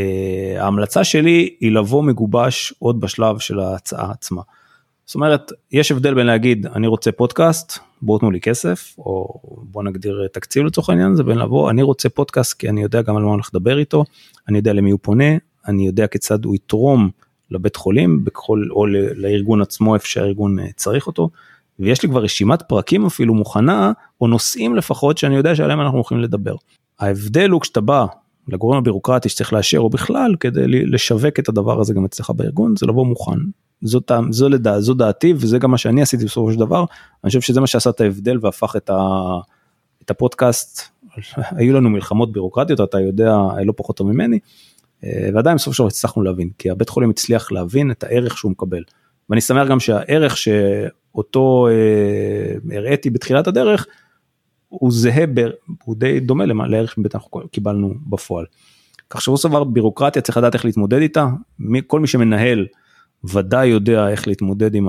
ההמלצה 0.60 1.04
שלי 1.04 1.56
היא 1.60 1.72
לבוא 1.72 2.04
מגובש 2.04 2.74
עוד 2.80 3.02
בשלב 3.02 3.40
של 3.40 3.60
ההצעה 3.60 4.12
עצמה. 4.12 4.42
זאת 5.06 5.16
אומרת, 5.16 5.52
יש 5.72 5.92
הבדל 5.92 6.14
בין 6.14 6.26
להגיד 6.26 6.68
אני 6.68 6.88
רוצה 6.88 7.12
פודקאסט, 7.12 7.80
בואו 8.02 8.20
תנו 8.20 8.32
לי 8.32 8.40
כסף, 8.42 8.96
או 8.98 9.40
בוא 9.44 9.84
נגדיר 9.84 10.28
תקציב 10.34 10.66
לצורך 10.66 10.90
העניין 10.90 11.12
הזה, 11.12 11.24
בין 11.24 11.38
לבוא 11.38 11.70
אני 11.70 11.82
רוצה 11.82 12.10
פודקאסט 12.10 12.60
כי 12.60 12.70
אני 12.70 12.82
יודע 12.82 13.02
גם 13.02 13.18
על 13.18 13.24
מה 13.24 13.30
הולך 13.30 13.50
לדבר 13.54 13.78
איתו, 13.78 14.04
אני 14.50 14.58
יודע 14.58 14.74
למי 14.74 14.92
הוא 14.92 15.00
פונה, 15.02 15.38
אני 15.68 15.86
יודע 15.86 16.08
כיצד 16.08 16.46
הוא 16.46 16.56
יתרום 16.56 17.10
לבית 17.52 17.76
חולים, 17.76 18.26
בכל, 18.26 18.66
או 18.72 18.86
לארגון 19.16 19.62
עצמו 19.62 19.96
איפה 19.96 20.08
שהארגון 20.08 20.60
אה, 20.60 20.68
צריך 20.76 21.08
אותו, 21.08 21.30
ויש 21.80 22.04
לי 22.04 22.10
כבר 22.10 22.24
רשימת 22.24 22.62
פרקים 22.62 23.06
אפילו 23.06 23.34
מוכנה, 23.34 23.92
או 24.22 24.28
נושאים 24.28 24.76
לפחות 24.76 25.18
שאני 25.18 25.36
יודע 25.36 25.56
שעליהם 25.56 25.82
אנחנו 25.82 25.98
הולכים 25.98 26.20
לדבר. 26.20 26.56
ההבדל 27.00 27.50
הוא 27.50 27.62
כשאתה 27.62 27.82
בא 27.82 28.06
לגורם 28.48 28.78
הבירוקרטי 28.78 29.30
שצריך 29.30 29.54
לאשר 29.54 29.80
או 29.80 29.90
בכלל 29.90 30.36
כדי 30.40 30.68
לשווק 30.68 31.40
את 31.40 31.50
הדבר 31.50 31.82
הזה 31.82 31.94
גם 31.94 32.06
אצלך 32.06 32.30
בארגון 32.30 32.76
זה 32.76 32.86
לבוא 32.86 33.06
מוכן. 33.06 33.40
זאת, 33.82 34.12
זו, 34.30 34.50
לדע, 34.50 34.80
זו 34.80 34.94
דעתי 34.94 35.34
וזה 35.38 35.58
גם 35.58 35.72
מה 35.72 35.78
שאני 35.78 36.02
עשיתי 36.02 36.26
בסופו 36.26 36.52
של 36.52 36.60
דבר 36.60 36.86
אני 37.24 37.30
חושב 37.30 37.42
שזה 37.42 37.62
מה 37.62 37.68
שעשה 37.68 37.90
את 37.90 38.02
ההבדל 38.02 38.38
והפך 38.42 38.76
את, 38.76 38.90
ה, 38.90 39.00
את 40.02 40.12
הפודקאסט 40.12 40.82
היו 41.58 41.74
לנו 41.74 41.90
מלחמות 41.90 42.32
בירוקרטיות 42.32 42.82
אתה 42.82 43.00
יודע 43.00 43.38
לא 43.66 43.74
פחות 43.78 43.98
טוב 43.98 44.12
ממני 44.12 44.40
אה, 45.04 45.30
ועדיין 45.34 45.56
בסופו 45.56 45.74
של 45.74 45.84
דבר 45.84 45.88
הצלחנו 45.88 46.24
להבין 46.24 46.50
כי 46.58 46.70
הבית 46.70 46.90
חולים 46.90 47.10
הצליח 47.10 47.52
להבין 47.52 47.92
את 47.92 48.04
הערך 48.04 48.38
שהוא 48.38 48.52
מקבל. 48.52 48.84
ואני 49.30 49.42
שמח 49.42 49.68
גם 49.68 49.80
שהערך 49.80 50.38
שאותו 50.38 51.68
אה, 51.68 52.78
הראיתי 52.78 53.10
בתחילת 53.10 53.48
הדרך 53.48 53.88
הוא 54.80 54.92
זהה, 54.92 55.26
ב, 55.34 55.40
הוא 55.84 55.96
די 55.96 56.20
דומה 56.20 56.46
לערך 56.46 56.92
שבאמת 56.92 57.16
אנחנו 57.16 57.42
קיבלנו 57.52 57.94
בפועל. 58.10 58.46
כך 59.10 59.22
שבסופו 59.22 59.38
של 59.38 59.50
דבר 59.50 59.64
בירוקרטיה 59.64 60.22
צריך 60.22 60.38
לדעת 60.38 60.54
איך 60.54 60.66
להתמודד 60.66 61.02
איתה, 61.02 61.28
כל 61.88 62.00
מי 62.00 62.08
שמנהל 62.08 62.68
ודאי 63.24 63.68
יודע 63.68 64.10
איך 64.10 64.28
להתמודד 64.28 64.76
עם 64.76 64.88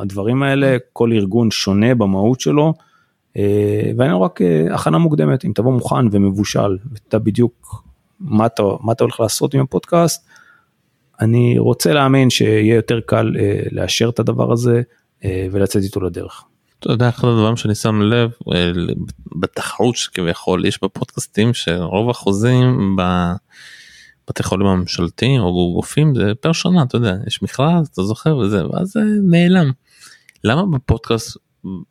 הדברים 0.00 0.42
האלה, 0.42 0.76
כל 0.92 1.12
ארגון 1.12 1.50
שונה 1.50 1.94
במהות 1.94 2.40
שלו, 2.40 2.74
אה, 3.36 3.90
ואין 3.96 4.12
רק 4.12 4.42
אה, 4.42 4.74
הכנה 4.74 4.98
מוקדמת, 4.98 5.44
אם 5.44 5.52
תבוא 5.54 5.72
מוכן 5.72 6.06
ומבושל 6.12 6.78
ותדע 6.92 7.18
בדיוק 7.18 7.84
מה 8.20 8.46
אתה, 8.46 8.62
מה 8.80 8.92
אתה 8.92 9.04
הולך 9.04 9.20
לעשות 9.20 9.54
עם 9.54 9.60
הפודקאסט, 9.60 10.28
אני 11.20 11.58
רוצה 11.58 11.92
להאמין 11.92 12.30
שיהיה 12.30 12.74
יותר 12.74 13.00
קל 13.00 13.32
אה, 13.38 13.60
לאשר 13.70 14.08
את 14.08 14.18
הדבר 14.18 14.52
הזה 14.52 14.82
ולצאת 15.52 15.82
איתו 15.82 16.00
לדרך. 16.00 16.44
אתה 16.84 16.92
יודע 16.92 17.08
אחד 17.08 17.28
הדברים 17.28 17.56
שאני 17.56 17.74
שם 17.74 18.02
לב 18.02 18.30
אה, 18.54 18.72
בתחרות 19.36 19.96
שכביכול 19.96 20.66
יש 20.66 20.78
בפודקאסטים 20.82 21.54
שרוב 21.54 22.10
החוזים 22.10 22.96
בבתי 22.96 24.42
חולים 24.42 24.66
הממשלתיים 24.66 25.40
או 25.40 25.72
גופים 25.74 26.14
זה 26.14 26.32
פר 26.40 26.52
שנה 26.52 26.82
אתה 26.82 26.96
יודע 26.96 27.14
יש 27.26 27.42
מכרז 27.42 27.88
אתה 27.92 28.02
זוכר 28.02 28.36
וזה 28.36 28.66
ואז 28.66 28.88
זה 28.88 29.00
נעלם. 29.22 29.72
למה 30.44 30.62
בפודקאסט 30.66 31.36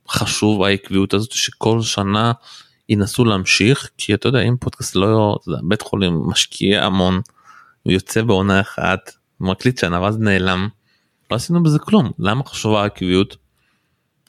חשוב 0.10 0.64
העקביות 0.64 1.14
הזאת 1.14 1.32
שכל 1.32 1.82
שנה 1.82 2.32
ינסו 2.90 3.26
להמשיך 3.26 3.90
כי 3.98 4.14
אתה 4.14 4.28
יודע 4.28 4.42
אם 4.42 4.56
פודקאסט 4.60 4.96
לא 4.96 5.06
יודע, 5.06 5.62
בית 5.64 5.82
חולים 5.82 6.14
משקיע 6.14 6.86
המון 6.86 7.22
יוצא 7.86 8.22
בעונה 8.22 8.62
אחת 8.62 9.12
מקליט 9.40 9.78
שנה 9.78 10.02
ואז 10.02 10.18
נעלם. 10.18 10.68
לא 11.32 11.36
עשינו 11.36 11.64
בזה 11.64 11.80
כלום 11.80 12.12
למה 12.20 12.44
חשובה 12.44 12.82
העקביות. 12.82 13.43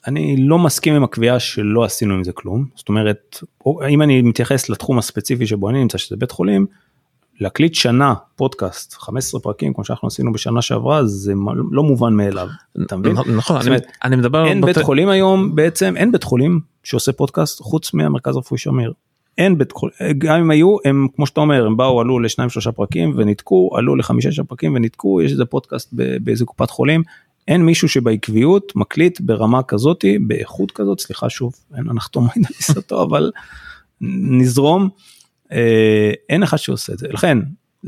אני 0.07 0.37
לא 0.37 0.59
מסכים 0.59 0.95
עם 0.95 1.03
הקביעה 1.03 1.39
שלא 1.39 1.83
עשינו 1.83 2.13
עם 2.13 2.23
זה 2.23 2.31
כלום 2.31 2.65
זאת 2.75 2.89
אומרת 2.89 3.39
אם 3.89 4.01
אני 4.01 4.21
מתייחס 4.21 4.69
לתחום 4.69 4.97
הספציפי 4.97 5.47
שבו 5.47 5.69
אני 5.69 5.79
נמצא 5.79 5.97
שזה 5.97 6.15
בית 6.15 6.31
חולים 6.31 6.65
להקליט 7.39 7.73
שנה 7.73 8.13
פודקאסט 8.35 8.93
15 8.93 9.41
פרקים 9.41 9.73
כמו 9.73 9.85
שאנחנו 9.85 10.07
עשינו 10.07 10.31
בשנה 10.31 10.61
שעברה 10.61 11.05
זה 11.05 11.33
לא 11.71 11.83
מובן 11.83 12.13
מאליו. 12.13 12.47
אתה 12.85 12.97
מבין? 12.97 13.11
נכון 13.35 13.61
אני, 13.67 13.75
אני 14.03 14.15
מדבר 14.15 14.45
אין 14.45 14.61
בית 14.61 14.77
חולים 14.77 15.09
היום 15.09 15.55
בעצם 15.55 15.93
אין 15.97 16.11
בית 16.11 16.23
חולים 16.23 16.59
שעושה 16.83 17.11
פודקאסט 17.11 17.61
חוץ 17.61 17.93
מהמרכז 17.93 18.35
הרפואי 18.35 18.59
שמיר. 18.59 18.93
אין 19.37 19.57
בית 19.57 19.71
חולים 19.71 19.93
גם 20.17 20.39
אם 20.39 20.51
היו 20.51 20.77
הם 20.85 21.07
כמו 21.15 21.25
שאתה 21.25 21.41
אומר 21.41 21.65
הם 21.65 21.77
באו 21.77 22.01
עלו 22.01 22.19
לשניים 22.19 22.49
שלושה 22.49 22.71
פרקים 22.71 23.13
ונתקו 23.17 23.69
עלו 23.77 23.95
לחמישה 23.95 24.31
שישה 24.31 24.43
פרקים 24.43 24.75
ונתקו 24.75 25.21
יש 25.21 25.31
איזה 25.31 25.45
פודקאסט 25.45 25.93
באיזה 26.21 26.45
קופת 26.45 26.69
חולים 26.69 27.03
אין 27.47 27.65
מישהו 27.65 27.89
שבעקביות 27.89 28.75
מקליט 28.75 29.21
ברמה 29.21 29.63
כזאתי 29.63 30.19
באיכות 30.19 30.71
כזאת 30.71 30.99
סליחה 30.99 31.29
שוב 31.29 31.53
אין 31.77 31.89
הנחתום 31.89 32.27
אותו 32.75 33.01
אבל 33.09 33.31
נזרום 34.01 34.89
אה, 35.51 36.11
אין 36.29 36.43
אחד 36.43 36.57
שעושה 36.57 36.93
את 36.93 36.99
זה 36.99 37.07
לכן 37.07 37.37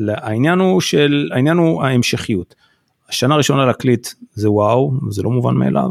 העניין 0.07 0.59
הוא 0.59 0.81
של 0.81 1.29
העניין 1.33 1.57
הוא 1.57 1.83
ההמשכיות. 1.83 2.55
השנה 3.09 3.33
הראשונה 3.33 3.65
להקליט 3.65 4.07
זה 4.33 4.51
וואו 4.51 4.93
זה 5.09 5.23
לא 5.23 5.29
מובן 5.29 5.55
מאליו 5.55 5.89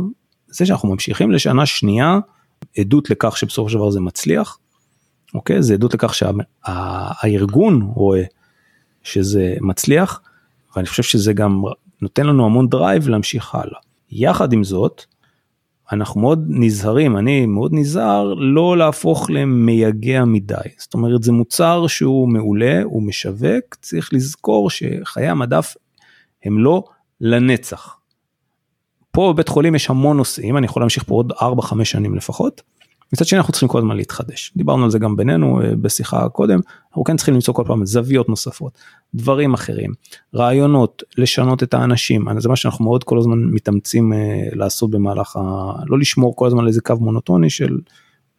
זה 0.48 0.66
שאנחנו 0.66 0.88
ממשיכים 0.88 1.30
לשנה 1.30 1.66
שנייה 1.66 2.18
עדות 2.78 3.10
לכך 3.10 3.36
שבסופו 3.36 3.68
של 3.68 3.78
דבר 3.78 3.90
זה 3.90 4.00
מצליח. 4.00 4.58
אוקיי 5.34 5.62
זה 5.62 5.74
עדות 5.74 5.94
לכך 5.94 6.14
שהארגון 6.14 7.80
שה, 7.80 7.86
רואה 7.94 8.22
שזה 9.02 9.54
מצליח 9.60 10.20
ואני 10.76 10.86
חושב 10.86 11.02
שזה 11.02 11.32
גם 11.32 11.62
נותן 12.02 12.26
לנו 12.26 12.44
המון 12.44 12.68
drive 12.68 13.08
להמשיך 13.08 13.54
הלאה. 13.54 13.78
יחד 14.10 14.52
עם 14.52 14.64
זאת 14.64 15.04
אנחנו 15.92 16.20
מאוד 16.20 16.44
נזהרים, 16.48 17.16
אני 17.16 17.46
מאוד 17.46 17.70
נזהר 17.74 18.34
לא 18.34 18.76
להפוך 18.78 19.30
למייגע 19.30 20.24
מדי. 20.24 20.54
זאת 20.78 20.94
אומרת 20.94 21.22
זה 21.22 21.32
מוצר 21.32 21.86
שהוא 21.86 22.28
מעולה, 22.28 22.82
הוא 22.82 23.02
משווק, 23.02 23.74
צריך 23.80 24.12
לזכור 24.12 24.70
שחיי 24.70 25.26
המדף 25.26 25.76
הם 26.44 26.58
לא 26.58 26.84
לנצח. 27.20 27.96
פה 29.10 29.32
בבית 29.32 29.48
חולים 29.48 29.74
יש 29.74 29.90
המון 29.90 30.16
נושאים, 30.16 30.56
אני 30.56 30.66
יכול 30.66 30.82
להמשיך 30.82 31.04
פה 31.04 31.14
עוד 31.14 31.32
4-5 31.32 31.84
שנים 31.84 32.14
לפחות. 32.14 32.62
מצד 33.12 33.24
שני 33.24 33.38
אנחנו 33.38 33.52
צריכים 33.52 33.68
כל 33.68 33.78
הזמן 33.78 33.96
להתחדש. 33.96 34.52
דיברנו 34.56 34.84
על 34.84 34.90
זה 34.90 34.98
גם 34.98 35.16
בינינו 35.16 35.62
אה, 35.62 35.76
בשיחה 35.80 36.28
קודם. 36.28 36.60
אנחנו 36.88 37.04
כן 37.04 37.16
צריכים 37.16 37.34
למצוא 37.34 37.54
כל 37.54 37.62
פעם 37.66 37.86
זוויות 37.86 38.28
נוספות 38.28 38.78
דברים 39.14 39.54
אחרים 39.54 39.92
רעיונות 40.34 41.02
לשנות 41.18 41.62
את 41.62 41.74
האנשים. 41.74 42.26
זה 42.38 42.48
מה 42.48 42.56
שאנחנו 42.56 42.84
מאוד 42.84 43.04
כל 43.04 43.18
הזמן 43.18 43.38
מתאמצים 43.38 44.12
אה, 44.12 44.18
לעשות 44.52 44.90
במהלך 44.90 45.36
ה... 45.36 45.40
לא 45.86 45.98
לשמור 45.98 46.36
כל 46.36 46.46
הזמן 46.46 46.60
על 46.60 46.68
איזה 46.68 46.80
קו 46.80 46.94
מונוטוני 47.00 47.50
של 47.50 47.78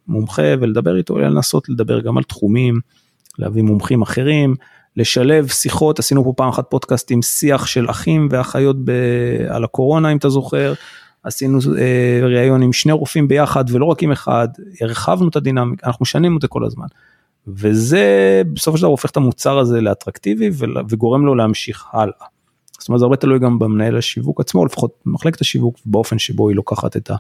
מומחה 0.08 0.54
ולדבר 0.60 0.98
איתו 0.98 1.18
אלא 1.18 1.28
לנסות 1.28 1.70
לדבר 1.70 2.00
גם 2.00 2.18
על 2.18 2.24
תחומים 2.24 2.80
להביא 3.40 3.64
מומחים 3.64 4.02
אחרים 4.02 4.56
לשלב 4.98 5.48
שיחות. 5.48 6.00
עשינו 6.00 6.24
פה 6.24 6.34
פעם 6.38 6.50
אחת 6.50 6.66
פודקאסט 6.70 7.12
עם 7.12 7.22
שיח 7.22 7.66
של 7.66 7.90
אחים 7.90 8.28
ואחיות 8.32 8.76
ב... 8.86 8.92
על 9.50 9.64
הקורונה 9.64 10.12
אם 10.12 10.18
אתה 10.18 10.30
זוכר. 10.30 10.74
עשינו 11.28 11.60
אה, 11.78 12.20
ראיון 12.24 12.62
עם 12.62 12.74
שני 12.74 12.92
רופאים 12.92 13.28
ביחד 13.28 13.66
ולא 13.72 13.86
רק 13.86 14.04
עם 14.04 14.12
אחד, 14.12 14.48
הרחבנו 14.82 15.30
את 15.30 15.36
הדינמיקה, 15.36 15.88
אנחנו 15.88 16.04
משנים 16.04 16.38
את 16.38 16.42
זה 16.42 16.48
כל 16.48 16.66
הזמן. 16.66 16.88
וזה 17.48 18.42
בסופו 18.54 18.78
של 18.78 18.82
דבר 18.82 18.92
הופך 18.92 19.12
את 19.12 19.18
המוצר 19.18 19.60
הזה 19.60 19.82
לאטרקטיבי 19.82 20.50
וגורם 20.90 21.26
לו 21.26 21.36
להמשיך 21.36 21.86
הלאה. 21.94 22.26
זאת 22.80 22.90
אומרת 22.90 23.00
זה 23.00 23.06
הרבה 23.06 23.16
תלוי 23.16 23.40
גם 23.40 23.60
במנהל 23.60 23.98
השיווק 23.98 24.40
עצמו, 24.40 24.66
לפחות 24.66 24.92
מחלקת 25.06 25.42
השיווק 25.42 25.78
באופן 25.86 26.20
שבו 26.20 26.50
היא 26.50 26.56
לוקחת 26.56 26.98
את 26.98 27.12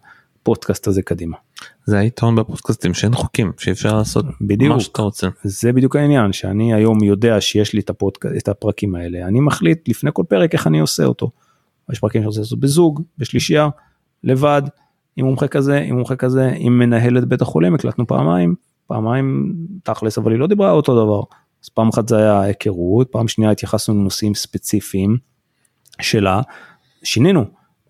הפודקאסט 0.41 0.87
הזה 0.87 1.01
קדימה. 1.01 1.37
זה 1.85 1.97
היתרון 1.97 2.35
בפודקאסטים 2.35 2.93
שאין 2.93 3.13
חוקים 3.13 3.51
שאפשר 3.57 3.97
לעשות 3.97 4.25
בדיוק 4.41 4.73
מה 4.73 4.79
שאתה 4.79 5.01
רוצה. 5.01 5.27
זה 5.43 5.73
בדיוק 5.73 5.95
העניין 5.95 6.33
שאני 6.33 6.73
היום 6.73 7.03
יודע 7.03 7.41
שיש 7.41 7.73
לי 7.73 7.79
את, 7.79 7.89
הפודקאסט, 7.89 8.35
את 8.37 8.47
הפרקים 8.47 8.95
האלה 8.95 9.27
אני 9.27 9.39
מחליט 9.39 9.89
לפני 9.89 10.09
כל 10.13 10.23
פרק 10.27 10.53
איך 10.53 10.67
אני 10.67 10.79
עושה 10.79 11.05
אותו. 11.05 11.31
יש 11.91 11.99
פרקים 11.99 12.21
שאני 12.21 12.27
רוצה 12.27 12.39
לעשות 12.39 12.59
בזוג 12.59 13.01
בשלישייה 13.17 13.69
לבד, 14.23 14.61
עם 15.15 15.25
מומחה 15.25 15.47
כזה, 15.47 15.77
עם 15.77 15.95
מומחה 15.95 16.15
כזה, 16.15 16.51
עם 16.57 16.79
מנהלת 16.79 17.25
בית 17.25 17.41
החולים, 17.41 17.75
הקלטנו 17.75 18.07
פעמיים, 18.07 18.55
פעמיים 18.87 19.55
תכלס, 19.83 20.17
אבל 20.17 20.31
היא 20.31 20.39
לא 20.39 20.47
דיברה 20.47 20.71
אותו 20.71 21.05
דבר. 21.05 21.21
אז 21.63 21.69
פעם 21.69 21.89
אחת 21.89 22.07
זה 22.07 22.17
היה 22.17 22.41
היכרות, 22.41 23.07
פעם 23.11 23.27
שנייה 23.27 23.51
התייחסנו 23.51 23.95
לנושאים 23.95 24.35
ספציפיים 24.35 25.17
שלה, 26.01 26.41
שינינו, 27.03 27.45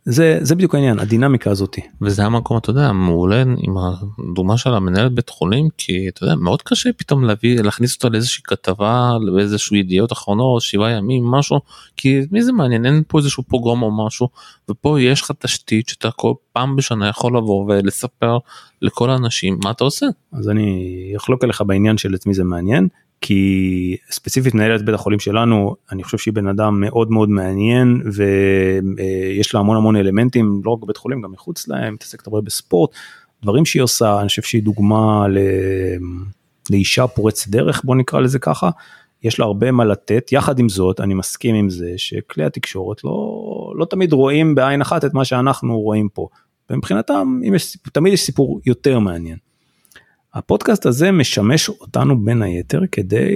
זה 0.09 0.37
זה 0.41 0.55
בדיוק 0.55 0.75
העניין 0.75 0.99
הדינמיקה 0.99 1.51
הזאתי. 1.51 1.81
וזה 2.01 2.25
המקום 2.25 2.57
אתה 2.57 2.69
יודע 2.69 2.91
מעולה 2.91 3.41
עם 3.41 3.75
הדוגמה 3.77 4.57
של 4.57 4.73
המנהלת 4.73 5.11
בית 5.11 5.29
חולים 5.29 5.67
כי 5.77 6.09
אתה 6.09 6.23
יודע 6.23 6.35
מאוד 6.35 6.61
קשה 6.61 6.89
פתאום 6.97 7.23
להביא 7.23 7.61
להכניס 7.61 7.95
אותו 7.95 8.09
לאיזושהי 8.09 8.43
כתבה 8.43 9.11
לאיזשהו 9.21 9.75
ידיעות 9.75 10.11
אחרונות 10.11 10.61
שבעה 10.61 10.91
ימים 10.91 11.25
משהו 11.25 11.59
כי 11.97 12.21
מי 12.31 12.43
זה 12.43 12.51
מעניין 12.51 12.85
אין 12.85 13.03
פה 13.07 13.17
איזשהו 13.17 13.43
פוגרום 13.43 13.83
או 13.83 14.05
משהו 14.05 14.27
ופה 14.69 15.01
יש 15.01 15.21
לך 15.21 15.31
תשתית 15.39 15.89
שאתה 15.89 16.11
כל 16.11 16.33
פעם 16.53 16.75
בשנה 16.75 17.07
יכול 17.07 17.37
לבוא 17.37 17.65
ולספר 17.67 18.37
לכל 18.81 19.09
האנשים 19.09 19.59
מה 19.63 19.71
אתה 19.71 19.83
עושה. 19.83 20.05
אז 20.33 20.49
אני 20.49 21.13
אחלוק 21.17 21.43
עליך 21.43 21.61
בעניין 21.61 21.97
של 21.97 22.15
את 22.15 22.25
מי 22.25 22.33
זה 22.33 22.43
מעניין 22.43 22.87
כי 23.21 23.97
ספציפית 24.11 24.53
מנהלת 24.53 24.85
בית 24.85 24.95
החולים 24.95 25.19
שלנו 25.19 25.75
אני 25.91 26.03
חושב 26.03 26.17
שהיא 26.17 26.33
בן 26.33 26.47
אדם 26.47 26.79
מאוד 26.81 27.11
מאוד 27.11 27.29
מעניין 27.29 28.01
ויש 28.13 29.53
לה 29.53 29.59
המון 29.59 29.77
המון 29.77 29.95
אלמנטים 29.95 30.61
לא 30.65 30.71
רק 30.71 30.79
בבית 30.79 30.97
חולים 30.97 31.21
גם 31.21 31.31
מחוץ 31.31 31.67
להם 31.67 31.93
מתעסקת 31.93 32.27
הרבה 32.27 32.41
בספורט 32.41 32.89
דברים 33.43 33.65
שהיא 33.65 33.81
עושה 33.81 34.19
אני 34.19 34.27
חושב 34.27 34.41
שהיא 34.41 34.63
דוגמה 34.63 35.27
ל... 35.27 35.37
לאישה 36.69 37.07
פורצת 37.07 37.47
דרך 37.47 37.81
בוא 37.83 37.95
נקרא 37.95 38.19
לזה 38.19 38.39
ככה 38.39 38.69
יש 39.23 39.39
לה 39.39 39.45
הרבה 39.45 39.71
מה 39.71 39.85
לתת 39.85 40.31
יחד 40.31 40.59
עם 40.59 40.69
זאת 40.69 40.99
אני 40.99 41.13
מסכים 41.13 41.55
עם 41.55 41.69
זה 41.69 41.93
שכלי 41.97 42.43
התקשורת 42.43 43.03
לא 43.03 43.73
לא 43.75 43.85
תמיד 43.85 44.13
רואים 44.13 44.55
בעין 44.55 44.81
אחת 44.81 45.05
את 45.05 45.13
מה 45.13 45.25
שאנחנו 45.25 45.79
רואים 45.79 46.09
פה. 46.13 46.27
ומבחינתם 46.69 47.39
יש, 47.43 47.77
תמיד 47.93 48.13
יש 48.13 48.21
סיפור 48.21 48.61
יותר 48.65 48.99
מעניין. 48.99 49.37
הפודקאסט 50.37 50.85
הזה 50.85 51.11
משמש 51.11 51.69
אותנו 51.69 52.25
בין 52.25 52.41
היתר 52.41 52.81
כדי 52.91 53.35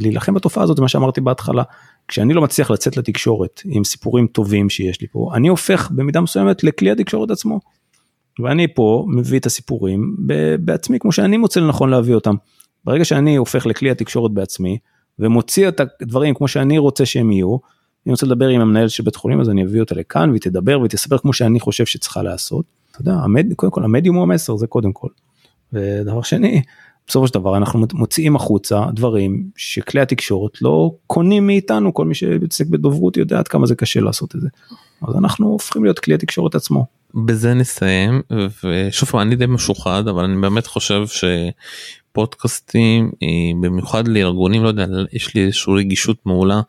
להילחם 0.00 0.34
בתופעה 0.34 0.64
הזאת, 0.64 0.80
מה 0.80 0.88
שאמרתי 0.88 1.20
בהתחלה. 1.20 1.62
כשאני 2.08 2.34
לא 2.34 2.42
מצליח 2.42 2.70
לצאת 2.70 2.96
לתקשורת 2.96 3.62
עם 3.64 3.84
סיפורים 3.84 4.26
טובים 4.26 4.70
שיש 4.70 5.00
לי 5.00 5.06
פה, 5.06 5.30
אני 5.34 5.48
הופך 5.48 5.90
במידה 5.90 6.20
מסוימת 6.20 6.64
לכלי 6.64 6.90
התקשורת 6.90 7.30
עצמו. 7.30 7.60
ואני 8.40 8.74
פה 8.74 9.06
מביא 9.08 9.38
את 9.38 9.46
הסיפורים 9.46 10.16
בעצמי 10.60 10.98
כמו 10.98 11.12
שאני 11.12 11.36
מוצא 11.36 11.60
לנכון 11.60 11.90
להביא 11.90 12.14
אותם. 12.14 12.34
ברגע 12.84 13.04
שאני 13.04 13.36
הופך 13.36 13.66
לכלי 13.66 13.90
התקשורת 13.90 14.32
בעצמי 14.32 14.78
ומוציא 15.18 15.68
את 15.68 15.80
הדברים 15.80 16.34
כמו 16.34 16.48
שאני 16.48 16.78
רוצה 16.78 17.06
שהם 17.06 17.30
יהיו, 17.32 17.56
אני 18.06 18.12
רוצה 18.12 18.26
לדבר 18.26 18.48
עם 18.48 18.60
המנהל 18.60 18.88
של 18.88 19.02
בית 19.02 19.16
חולים 19.16 19.40
אז 19.40 19.50
אני 19.50 19.64
אביא 19.64 19.80
אותה 19.80 19.94
לכאן 19.94 20.30
והיא 20.30 20.40
תדבר 20.40 20.80
והיא 20.80 20.90
תספר 20.90 21.18
כמו 21.18 21.32
שאני 21.32 21.60
חושב 21.60 21.86
שצריכה 21.86 22.22
לעשות. 22.22 22.64
אתה 22.90 23.00
יודע, 23.00 23.12
המד... 23.12 23.54
קודם 23.54 23.72
כל 23.72 23.84
המדיום 23.84 24.16
הוא 24.16 24.22
המסר 24.22 24.56
זה 24.56 24.66
קודם 24.66 24.92
כל. 24.92 25.08
ודבר 25.72 26.22
שני, 26.22 26.62
בסופו 27.08 27.26
של 27.26 27.34
דבר 27.34 27.56
אנחנו 27.56 27.86
מוציאים 27.94 28.36
החוצה 28.36 28.84
דברים 28.92 29.50
שכלי 29.56 30.00
התקשורת 30.00 30.62
לא 30.62 30.94
קונים 31.06 31.46
מאיתנו, 31.46 31.94
כל 31.94 32.04
מי 32.04 32.14
שמתעסק 32.14 32.66
בדוברות 32.66 33.16
יודע 33.16 33.38
עד 33.38 33.48
כמה 33.48 33.66
זה 33.66 33.74
קשה 33.74 34.00
לעשות 34.00 34.34
את 34.34 34.40
זה. 34.40 34.48
אז 35.08 35.16
אנחנו 35.16 35.46
הופכים 35.46 35.84
להיות 35.84 35.98
כלי 35.98 36.14
התקשורת 36.14 36.54
עצמו. 36.54 36.86
בזה 37.14 37.54
נסיים 37.54 38.22
ושוב 38.64 39.16
אני 39.16 39.36
די 39.36 39.46
משוחד 39.46 40.08
אבל 40.08 40.24
אני 40.24 40.40
באמת 40.40 40.66
חושב 40.66 41.02
שפודקאסטים 42.12 43.10
אה, 43.22 43.28
במיוחד 43.62 44.08
לארגונים 44.08 44.62
לא 44.62 44.68
יודע 44.68 44.86
יש 45.12 45.34
לי 45.34 45.44
איזושהי 45.44 45.74
רגישות 45.74 46.16
מעולה 46.26 46.60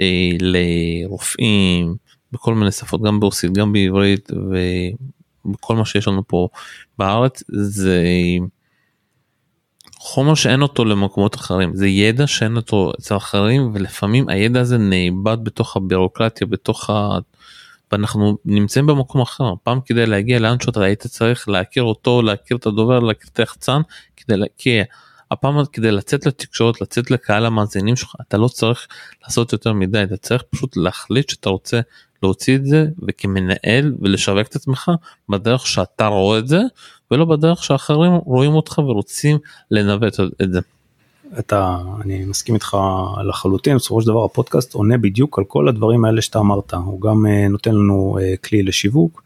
אה, 0.00 0.30
לרופאים 0.40 1.94
בכל 2.32 2.54
מיני 2.54 2.72
שפות 2.72 3.02
גם 3.02 3.20
ברוסית 3.20 3.52
גם 3.52 3.72
בעברית 3.72 4.30
בכל 5.44 5.76
מה 5.76 5.84
שיש 5.84 6.08
לנו 6.08 6.22
פה 6.26 6.48
בארץ 6.98 7.42
זה 7.48 8.04
חומר 9.98 10.34
שאין 10.34 10.62
אותו 10.62 10.84
למקומות 10.84 11.34
אחרים 11.34 11.76
זה 11.76 11.86
ידע 11.86 12.26
שאין 12.26 12.56
אותו 12.56 12.92
אצל 13.00 13.16
אחרים 13.16 13.70
ולפעמים 13.74 14.28
הידע 14.28 14.60
הזה 14.60 14.78
נאבד 14.78 15.38
בתוך 15.42 15.76
הבירוקרטיה 15.76 16.46
בתוך 16.46 16.90
ה... 16.90 17.18
ואנחנו 17.92 18.36
נמצאים 18.44 18.86
במקום 18.86 19.20
אחר 19.20 19.52
פעם 19.62 19.80
כדי 19.80 20.06
להגיע 20.06 20.38
לאן 20.38 20.60
שאתה 20.60 20.84
היית 20.84 21.06
צריך 21.06 21.48
להכיר 21.48 21.82
אותו 21.82 22.22
להכיר 22.22 22.56
את 22.56 22.66
הדובר 22.66 22.98
להכיר 22.98 23.30
את 23.32 23.38
היחצן 23.38 23.80
כדי 24.16 24.36
להכיר. 24.36 24.84
הפעם 25.30 25.64
כדי 25.72 25.90
לצאת 25.90 26.26
לתקשורת 26.26 26.80
לצאת 26.80 27.10
לקהל 27.10 27.46
המאזינים 27.46 27.96
שלך 27.96 28.14
אתה 28.20 28.36
לא 28.36 28.48
צריך 28.48 28.86
לעשות 29.22 29.52
יותר 29.52 29.72
מדי 29.72 30.02
אתה 30.02 30.16
צריך 30.16 30.42
פשוט 30.50 30.76
להחליט 30.76 31.30
שאתה 31.30 31.50
רוצה 31.50 31.80
להוציא 32.22 32.56
את 32.56 32.66
זה 32.66 32.86
וכמנהל 33.08 33.94
ולשווק 34.00 34.46
את 34.46 34.56
עצמך 34.56 34.90
בדרך 35.28 35.66
שאתה 35.66 36.06
רואה 36.06 36.38
את 36.38 36.48
זה 36.48 36.60
ולא 37.10 37.24
בדרך 37.24 37.64
שאחרים 37.64 38.12
רואים 38.12 38.54
אותך 38.54 38.78
ורוצים 38.78 39.38
לנווט 39.70 40.20
את 40.42 40.52
זה. 40.52 40.60
אתה, 41.38 41.78
אני 42.04 42.24
מסכים 42.24 42.54
איתך 42.54 42.76
לחלוטין, 43.24 43.76
בסופו 43.76 44.00
של 44.00 44.06
דבר 44.06 44.24
הפודקאסט 44.24 44.74
עונה 44.74 44.98
בדיוק 44.98 45.38
על 45.38 45.44
כל 45.44 45.68
הדברים 45.68 46.04
האלה 46.04 46.22
שאתה 46.22 46.38
אמרת, 46.38 46.74
הוא 46.74 47.00
גם 47.00 47.26
אה, 47.26 47.48
נותן 47.48 47.74
לנו 47.74 48.18
אה, 48.20 48.34
כלי 48.44 48.62
לשיווק, 48.62 49.22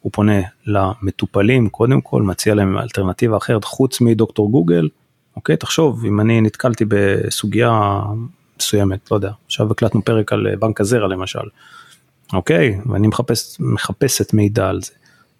הוא 0.00 0.12
פונה 0.12 0.40
למטופלים 0.66 1.68
קודם 1.68 2.00
כל, 2.00 2.22
מציע 2.22 2.54
להם 2.54 2.78
אלטרנטיבה 2.78 3.36
אחרת 3.36 3.64
חוץ 3.64 4.00
מדוקטור 4.00 4.50
גוגל, 4.50 4.88
אוקיי, 5.36 5.56
תחשוב, 5.56 6.04
אם 6.04 6.20
אני 6.20 6.40
נתקלתי 6.40 6.84
בסוגיה 6.88 8.00
מסוימת, 8.60 9.10
לא 9.10 9.16
יודע, 9.16 9.30
עכשיו 9.46 9.70
הקלטנו 9.70 10.04
פרק 10.04 10.32
על 10.32 10.56
בנק 10.56 10.80
הזרע 10.80 11.08
למשל, 11.08 11.38
אוקיי, 12.32 12.80
ואני 12.86 13.06
מחפש, 13.06 13.56
מחפשת 13.60 14.34
מידע 14.34 14.68
על 14.68 14.82
זה. 14.82 14.92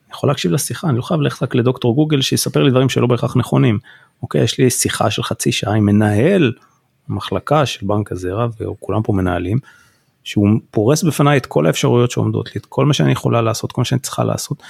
אני 0.06 0.14
יכול 0.14 0.30
להקשיב 0.30 0.52
לשיחה, 0.52 0.88
אני 0.88 0.96
לא 0.96 1.02
חייב 1.02 1.20
ללכת 1.20 1.42
רק 1.42 1.54
לדוקטור 1.54 1.94
גוגל 1.94 2.20
שיספר 2.20 2.62
לי 2.62 2.70
דברים 2.70 2.88
שלא 2.88 3.06
בהכרח 3.06 3.36
נכונים. 3.36 3.78
אוקיי, 4.22 4.42
יש 4.42 4.58
לי 4.58 4.70
שיחה 4.70 5.10
של 5.10 5.22
חצי 5.22 5.52
שעה 5.52 5.74
עם 5.74 5.86
מנהל 5.86 6.52
מחלקה 7.08 7.66
של 7.66 7.86
בנק 7.86 8.12
הזרע, 8.12 8.46
וכולם 8.60 9.02
פה 9.02 9.12
מנהלים, 9.12 9.58
שהוא 10.24 10.48
פורס 10.70 11.02
בפניי 11.02 11.38
את 11.38 11.46
כל 11.46 11.66
האפשרויות 11.66 12.10
שעומדות 12.10 12.54
לי, 12.54 12.60
את 12.60 12.66
כל 12.66 12.86
מה 12.86 12.94
שאני 12.94 13.12
יכולה 13.12 13.42
לעשות, 13.42 13.72
כל 13.72 13.80
מה 13.80 13.84
שאני 13.84 14.00
צריכה 14.00 14.24
לעשות, 14.24 14.62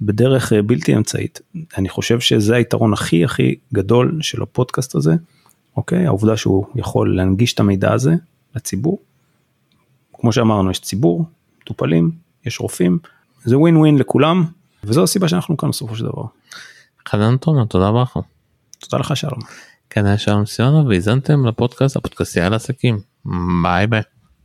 בדרך 0.00 0.52
אה, 0.52 0.62
בלתי 0.62 0.96
אמצעית. 0.96 1.40
אני 1.76 1.88
חושב 1.88 2.20
שזה 2.20 2.56
היתרון 2.56 2.92
הכי 2.92 3.24
הכי 3.24 3.54
גדול 3.74 4.18
של 4.20 4.42
הפודקאסט 4.42 4.94
הזה, 4.94 5.14
אוקיי, 5.76 6.06
העובדה 6.06 6.36
שהוא 6.36 6.66
יכול 6.74 7.16
להנגיש 7.16 7.54
את 7.54 7.60
המידע 7.60 7.92
הזה 7.92 8.14
לציבור. 8.56 8.98
כמו 10.14 10.32
שאמרנו, 10.32 10.70
יש 10.70 10.80
ציבור, 10.80 11.24
מטופלים, 11.68 12.10
יש 12.44 12.60
רופאים, 12.60 12.98
זה 13.44 13.58
ווין 13.58 13.76
ווין 13.76 13.98
לכולם, 13.98 14.44
וזו 14.84 15.02
הסיבה 15.02 15.28
שאנחנו 15.28 15.56
כאן 15.56 15.68
בסופו 15.68 15.96
של 15.96 16.04
דבר. 16.04 16.24
חנן 17.08 17.36
תומר 17.36 17.64
תודה 17.64 17.88
רבה 17.88 18.02
לך. 18.02 18.18
תודה 18.78 18.98
לך 18.98 19.16
שלום. 19.16 19.40
כאן 19.90 20.06
היה 20.06 20.18
שלום 20.18 20.46
סיונו 20.46 20.88
והאזנתם 20.88 21.46
לפודקאסט 21.46 21.96
הפודקאסטייה 21.96 22.46
על 22.46 22.54
עסקים 22.54 23.00
ביי 23.62 23.86
ביי. 23.86 24.02